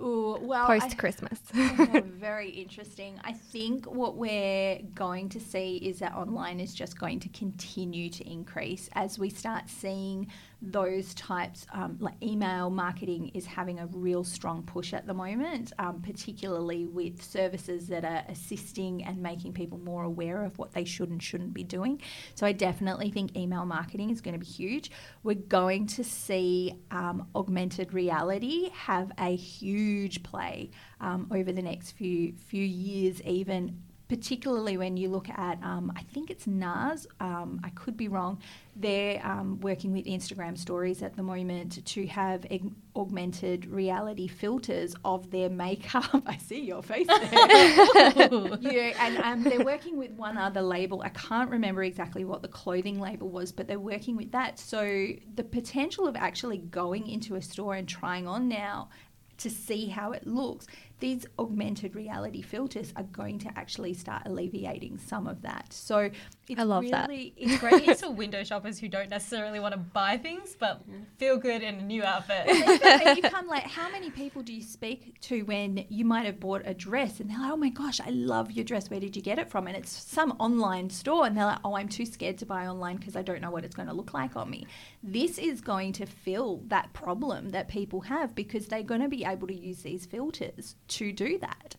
Ooh, 0.00 0.38
well, 0.40 0.66
post 0.66 0.98
Christmas? 0.98 1.40
Oh, 1.54 2.02
very 2.04 2.50
interesting. 2.50 3.20
I 3.22 3.32
think 3.32 3.86
what 3.86 4.16
we're 4.16 4.80
going 4.94 5.28
to 5.30 5.40
see 5.40 5.76
is 5.76 6.00
that 6.00 6.14
online 6.14 6.58
is 6.58 6.74
just 6.74 6.98
going 6.98 7.20
to 7.20 7.28
continue 7.28 8.10
to 8.10 8.28
increase 8.30 8.88
as 8.94 9.18
we 9.18 9.30
start 9.30 9.68
seeing 9.68 10.28
those 10.70 11.14
types, 11.14 11.66
um, 11.72 11.96
like 12.00 12.14
email 12.22 12.70
marketing 12.70 13.30
is 13.34 13.46
having 13.46 13.78
a 13.78 13.86
real 13.86 14.24
strong 14.24 14.62
push 14.62 14.92
at 14.92 15.06
the 15.06 15.14
moment, 15.14 15.72
um, 15.78 16.00
particularly 16.00 16.86
with 16.86 17.22
services 17.22 17.86
that 17.88 18.04
are 18.04 18.24
assisting 18.28 19.04
and 19.04 19.18
making 19.18 19.52
people 19.52 19.78
more 19.78 20.04
aware 20.04 20.44
of 20.44 20.58
what 20.58 20.72
they 20.72 20.84
should 20.84 21.10
and 21.10 21.22
shouldn't 21.22 21.52
be 21.54 21.64
doing. 21.64 22.00
So 22.34 22.46
I 22.46 22.52
definitely 22.52 23.10
think 23.10 23.36
email 23.36 23.66
marketing 23.66 24.10
is 24.10 24.20
going 24.20 24.34
to 24.34 24.38
be 24.38 24.46
huge. 24.46 24.90
We're 25.22 25.34
going 25.34 25.86
to 25.88 26.04
see 26.04 26.74
um, 26.90 27.28
augmented 27.34 27.92
reality 27.92 28.70
have 28.70 29.12
a 29.18 29.36
huge 29.36 30.22
play 30.22 30.70
um, 31.00 31.28
over 31.32 31.52
the 31.52 31.62
next 31.62 31.92
few 31.92 32.34
few 32.46 32.64
years, 32.64 33.20
even 33.22 33.82
particularly 34.08 34.76
when 34.76 34.96
you 34.96 35.08
look 35.08 35.28
at, 35.28 35.62
um, 35.62 35.92
I 35.96 36.02
think 36.02 36.30
it's 36.30 36.46
NARS, 36.46 37.06
um, 37.20 37.60
I 37.64 37.70
could 37.70 37.96
be 37.96 38.08
wrong, 38.08 38.38
they're 38.76 39.24
um, 39.24 39.60
working 39.60 39.92
with 39.92 40.04
Instagram 40.04 40.58
stories 40.58 41.02
at 41.02 41.16
the 41.16 41.22
moment 41.22 41.84
to 41.84 42.06
have 42.08 42.44
ag- 42.50 42.72
augmented 42.96 43.66
reality 43.66 44.28
filters 44.28 44.94
of 45.04 45.30
their 45.30 45.48
makeup. 45.48 46.22
I 46.26 46.36
see 46.36 46.60
your 46.60 46.82
face 46.82 47.06
there. 47.06 47.18
yeah, 48.60 48.94
and 49.00 49.18
um, 49.18 49.42
they're 49.42 49.64
working 49.64 49.96
with 49.96 50.10
one 50.12 50.36
other 50.36 50.62
label. 50.62 51.02
I 51.02 51.10
can't 51.10 51.50
remember 51.50 51.82
exactly 51.82 52.24
what 52.24 52.42
the 52.42 52.48
clothing 52.48 53.00
label 53.00 53.30
was, 53.30 53.52
but 53.52 53.66
they're 53.66 53.78
working 53.80 54.16
with 54.16 54.32
that. 54.32 54.58
So 54.58 55.08
the 55.34 55.44
potential 55.44 56.06
of 56.06 56.16
actually 56.16 56.58
going 56.58 57.08
into 57.08 57.36
a 57.36 57.42
store 57.42 57.74
and 57.74 57.88
trying 57.88 58.28
on 58.28 58.48
now 58.48 58.90
to 59.38 59.50
see 59.50 59.86
how 59.86 60.12
it 60.12 60.26
looks, 60.26 60.66
these 61.04 61.26
augmented 61.38 61.94
reality 61.94 62.40
filters 62.40 62.90
are 62.96 63.02
going 63.02 63.38
to 63.38 63.50
actually 63.56 63.92
start 63.92 64.22
alleviating 64.24 64.96
some 64.96 65.26
of 65.26 65.42
that. 65.42 65.70
So 65.70 66.08
it's 66.48 66.58
I 66.58 66.62
love 66.62 66.88
that. 66.90 67.10
really, 67.10 67.34
It's 67.36 67.58
great. 67.60 67.86
It's 67.86 68.00
for 68.00 68.10
window 68.10 68.42
shoppers 68.42 68.78
who 68.78 68.88
don't 68.88 69.10
necessarily 69.10 69.60
want 69.60 69.72
to 69.72 69.78
buy 69.78 70.16
things 70.16 70.56
but 70.58 70.82
feel 71.18 71.36
good 71.36 71.62
in 71.62 71.74
a 71.74 71.82
new 71.82 72.02
outfit. 72.02 72.48
and 72.82 73.18
you 73.18 73.22
come 73.22 73.46
like, 73.46 73.64
how 73.64 73.90
many 73.90 74.10
people 74.10 74.40
do 74.40 74.54
you 74.54 74.62
speak 74.62 75.20
to 75.22 75.42
when 75.42 75.84
you 75.90 76.06
might 76.06 76.24
have 76.24 76.40
bought 76.40 76.62
a 76.64 76.72
dress 76.72 77.20
and 77.20 77.28
they're 77.28 77.38
like, 77.38 77.52
oh 77.52 77.56
my 77.58 77.68
gosh, 77.68 78.00
I 78.00 78.08
love 78.08 78.50
your 78.50 78.64
dress. 78.64 78.88
Where 78.88 79.00
did 79.00 79.14
you 79.14 79.20
get 79.20 79.38
it 79.38 79.50
from? 79.50 79.66
And 79.66 79.76
it's 79.76 79.92
some 79.92 80.30
online 80.38 80.88
store 80.88 81.26
and 81.26 81.36
they're 81.36 81.44
like, 81.44 81.58
oh, 81.66 81.76
I'm 81.76 81.90
too 81.90 82.06
scared 82.06 82.38
to 82.38 82.46
buy 82.46 82.66
online 82.66 82.96
because 82.96 83.14
I 83.14 83.20
don't 83.20 83.42
know 83.42 83.50
what 83.50 83.66
it's 83.66 83.76
going 83.76 83.88
to 83.88 83.94
look 83.94 84.14
like 84.14 84.36
on 84.36 84.48
me. 84.48 84.66
This 85.02 85.36
is 85.36 85.60
going 85.60 85.92
to 85.94 86.06
fill 86.06 86.62
that 86.68 86.94
problem 86.94 87.50
that 87.50 87.68
people 87.68 88.00
have 88.00 88.34
because 88.34 88.68
they're 88.68 88.82
going 88.82 89.02
to 89.02 89.08
be 89.08 89.26
able 89.26 89.48
to 89.48 89.54
use 89.54 89.82
these 89.82 90.06
filters 90.06 90.76
to 90.98 91.12
do 91.12 91.38
that. 91.38 91.76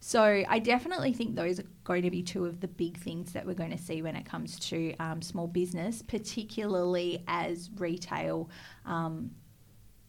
So 0.00 0.44
I 0.48 0.58
definitely 0.60 1.12
think 1.12 1.34
those 1.34 1.58
are 1.58 1.66
going 1.84 2.02
to 2.02 2.10
be 2.10 2.22
two 2.22 2.44
of 2.46 2.60
the 2.60 2.68
big 2.68 2.96
things 2.98 3.32
that 3.32 3.44
we're 3.44 3.54
going 3.54 3.72
to 3.72 3.78
see 3.78 4.00
when 4.00 4.14
it 4.14 4.24
comes 4.24 4.58
to 4.70 4.94
um, 4.98 5.20
small 5.20 5.48
business, 5.48 6.02
particularly 6.02 7.24
as 7.26 7.70
retail. 7.76 8.48
Um, 8.86 9.32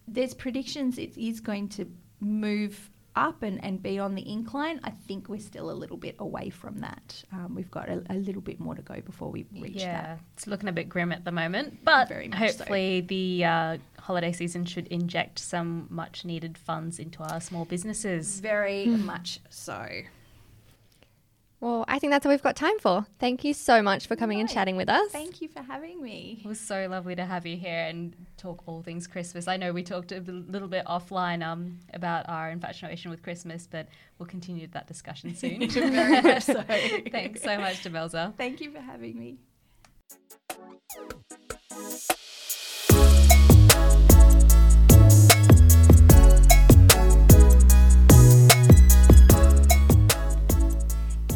there's 0.07 0.33
predictions 0.33 0.97
it 0.97 1.17
is 1.17 1.39
going 1.39 1.69
to 1.69 1.85
move 2.19 2.89
up 3.19 3.43
and, 3.43 3.63
and 3.63 3.83
be 3.83 3.99
on 3.99 4.15
the 4.15 4.27
incline. 4.27 4.79
I 4.83 4.91
think 4.91 5.29
we're 5.29 5.39
still 5.39 5.69
a 5.69 5.73
little 5.73 5.97
bit 5.97 6.15
away 6.19 6.49
from 6.49 6.79
that. 6.79 7.23
Um, 7.31 7.53
we've 7.53 7.69
got 7.69 7.89
a, 7.89 8.01
a 8.09 8.15
little 8.15 8.41
bit 8.41 8.59
more 8.59 8.75
to 8.75 8.81
go 8.81 9.01
before 9.01 9.29
we 9.29 9.45
reach 9.51 9.75
yeah, 9.75 10.01
that. 10.01 10.19
it's 10.35 10.47
looking 10.47 10.69
a 10.69 10.71
bit 10.71 10.89
grim 10.89 11.11
at 11.11 11.25
the 11.25 11.31
moment, 11.31 11.79
but 11.83 12.09
much 12.09 12.31
so. 12.31 12.37
hopefully 12.37 13.01
the 13.01 13.45
uh, 13.45 13.77
holiday 13.99 14.31
season 14.31 14.65
should 14.65 14.87
inject 14.87 15.37
some 15.37 15.87
much 15.89 16.23
needed 16.23 16.57
funds 16.57 16.97
into 16.97 17.21
our 17.21 17.41
small 17.41 17.65
businesses. 17.65 18.39
Very 18.39 18.85
much 18.85 19.39
so. 19.49 19.85
Well, 21.61 21.83
I 21.89 21.99
think 21.99 22.11
that's 22.11 22.25
all 22.25 22.31
we've 22.31 22.41
got 22.41 22.55
time 22.55 22.79
for. 22.79 23.05
Thank 23.19 23.43
you 23.43 23.53
so 23.53 23.81
much 23.81 24.07
for 24.07 24.15
coming 24.15 24.39
and 24.39 24.49
chatting 24.49 24.77
with 24.77 24.87
us. 24.87 25.11
Thank 25.11 25.41
you 25.41 25.49
for 25.49 25.61
having 25.61 26.01
me. 26.01 26.39
It 26.43 26.47
was 26.47 26.59
so 26.59 26.87
lovely 26.89 27.15
to 27.15 27.25
have 27.25 27.45
you 27.45 27.57
here 27.57 27.85
and 27.85 28.15
talk 28.37 28.63
all 28.65 28.81
things 28.81 29.07
Christmas. 29.07 29.47
I 29.47 29.57
know 29.57 29.73
we 29.73 29.83
talked 29.83 30.13
a 30.13 30.21
little 30.21 30.69
bit 30.69 30.85
offline 30.85 31.45
um, 31.45 31.79
about 31.93 32.29
our 32.29 32.49
infatuation 32.49 33.11
with 33.11 33.21
Christmas, 33.23 33.67
but 33.69 33.89
we'll 34.17 34.27
continue 34.27 34.67
that 34.67 34.87
discussion 34.87 35.35
soon. 35.35 35.69
Very 35.69 36.21
much 36.21 36.43
so. 36.43 36.63
Thanks 37.11 37.41
so 37.41 37.57
much, 37.57 37.83
Demelza. 37.83 38.35
Thank 38.37 38.61
you 38.61 38.71
for 38.71 38.79
having 38.79 39.19
me. 39.19 39.37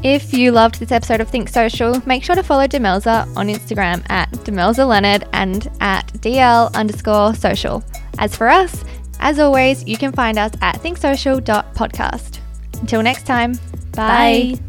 If 0.04 0.34
you 0.34 0.52
loved 0.52 0.80
this 0.80 0.92
episode 0.92 1.22
of 1.22 1.30
Think 1.30 1.48
Social, 1.48 2.02
make 2.06 2.24
sure 2.26 2.36
to 2.36 2.44
follow 2.44 2.68
Demelza 2.68 3.26
on 3.38 3.48
Instagram 3.48 4.06
at 4.10 4.30
Demelza 4.32 4.86
Leonard 4.86 5.26
and 5.32 5.70
at 5.80 6.06
DL 6.16 6.74
underscore 6.76 7.34
social. 7.36 7.82
As 8.20 8.36
for 8.36 8.50
us, 8.50 8.84
as 9.22 9.40
always, 9.40 9.88
you 9.88 9.98
can 9.98 10.12
find 10.12 10.38
us 10.38 10.52
at 10.62 10.76
thinksocial.podcast. 10.82 12.40
Until 12.82 13.02
next 13.02 13.26
time, 13.26 13.54
bye. 13.94 14.56
Bye. 14.56 14.60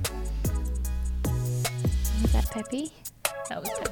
Was 2.23 2.33
that 2.33 2.51
Peppy? 2.53 2.93
That 3.49 3.61
was 3.61 3.71
peppy. 3.71 3.84